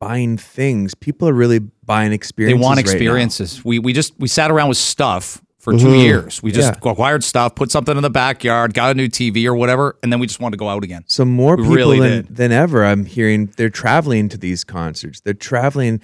[0.00, 2.60] buying things, people are really buying experiences.
[2.60, 2.64] They experiences.
[2.64, 3.64] want right experiences.
[3.64, 5.42] we we just we sat around with stuff
[5.72, 6.02] for two Mhm.
[6.02, 6.42] years.
[6.42, 6.90] We just Yeah.
[6.90, 10.20] acquired stuff, put something in the backyard, got a new TV or whatever, and then
[10.20, 11.04] we just wanted to go out again.
[11.06, 12.36] So more We people really than, did.
[12.36, 15.20] than ever, I'm hearing they're traveling to these concerts.
[15.20, 16.00] They're traveling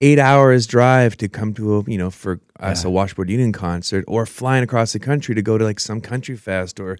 [0.00, 4.04] eight hours drive to come to a you know for us a Washboard Union concert,
[4.06, 6.98] or flying across the country to go to like some country fest or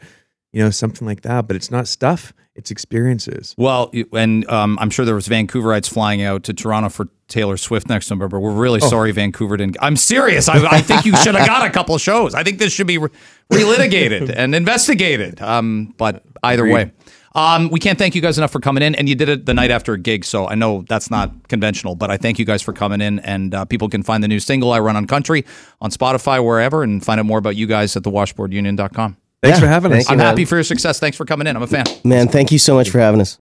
[0.59, 1.47] you know something like that.
[1.47, 3.55] But it's not stuff; it's experiences.
[3.57, 7.89] Well, and um, I'm sure there was Vancouverites flying out to Toronto for Taylor Swift
[7.89, 8.41] next November.
[8.41, 8.89] We're really Oh.
[8.89, 9.77] sorry, Vancouver didn't.
[9.81, 10.49] I'm serious.
[10.49, 12.35] I, I think you should have got a couple shows.
[12.35, 13.11] I think this should be re-
[13.53, 15.41] relitigated and investigated.
[15.41, 16.75] Um, but either Agreed.
[16.75, 16.93] way.
[17.35, 19.55] Um, we can't thank you guys enough for coming in, and you did it the
[19.55, 22.63] night after a gig, so I know that's not conventional, but I thank you guys
[22.63, 23.21] for coming in.
[23.21, 25.45] And uh, people can find the new single "I Run on Country"
[25.81, 29.17] on Spotify, wherever, and find out more about you guys at thewashboardunion.com.
[29.43, 30.09] Thanks for having us.
[30.09, 30.27] You, I'm man.
[30.27, 30.99] happy for your success.
[30.99, 31.55] Thanks for coming in.
[31.55, 31.85] I'm a fan.
[32.05, 33.37] Man, thank you so much for having us.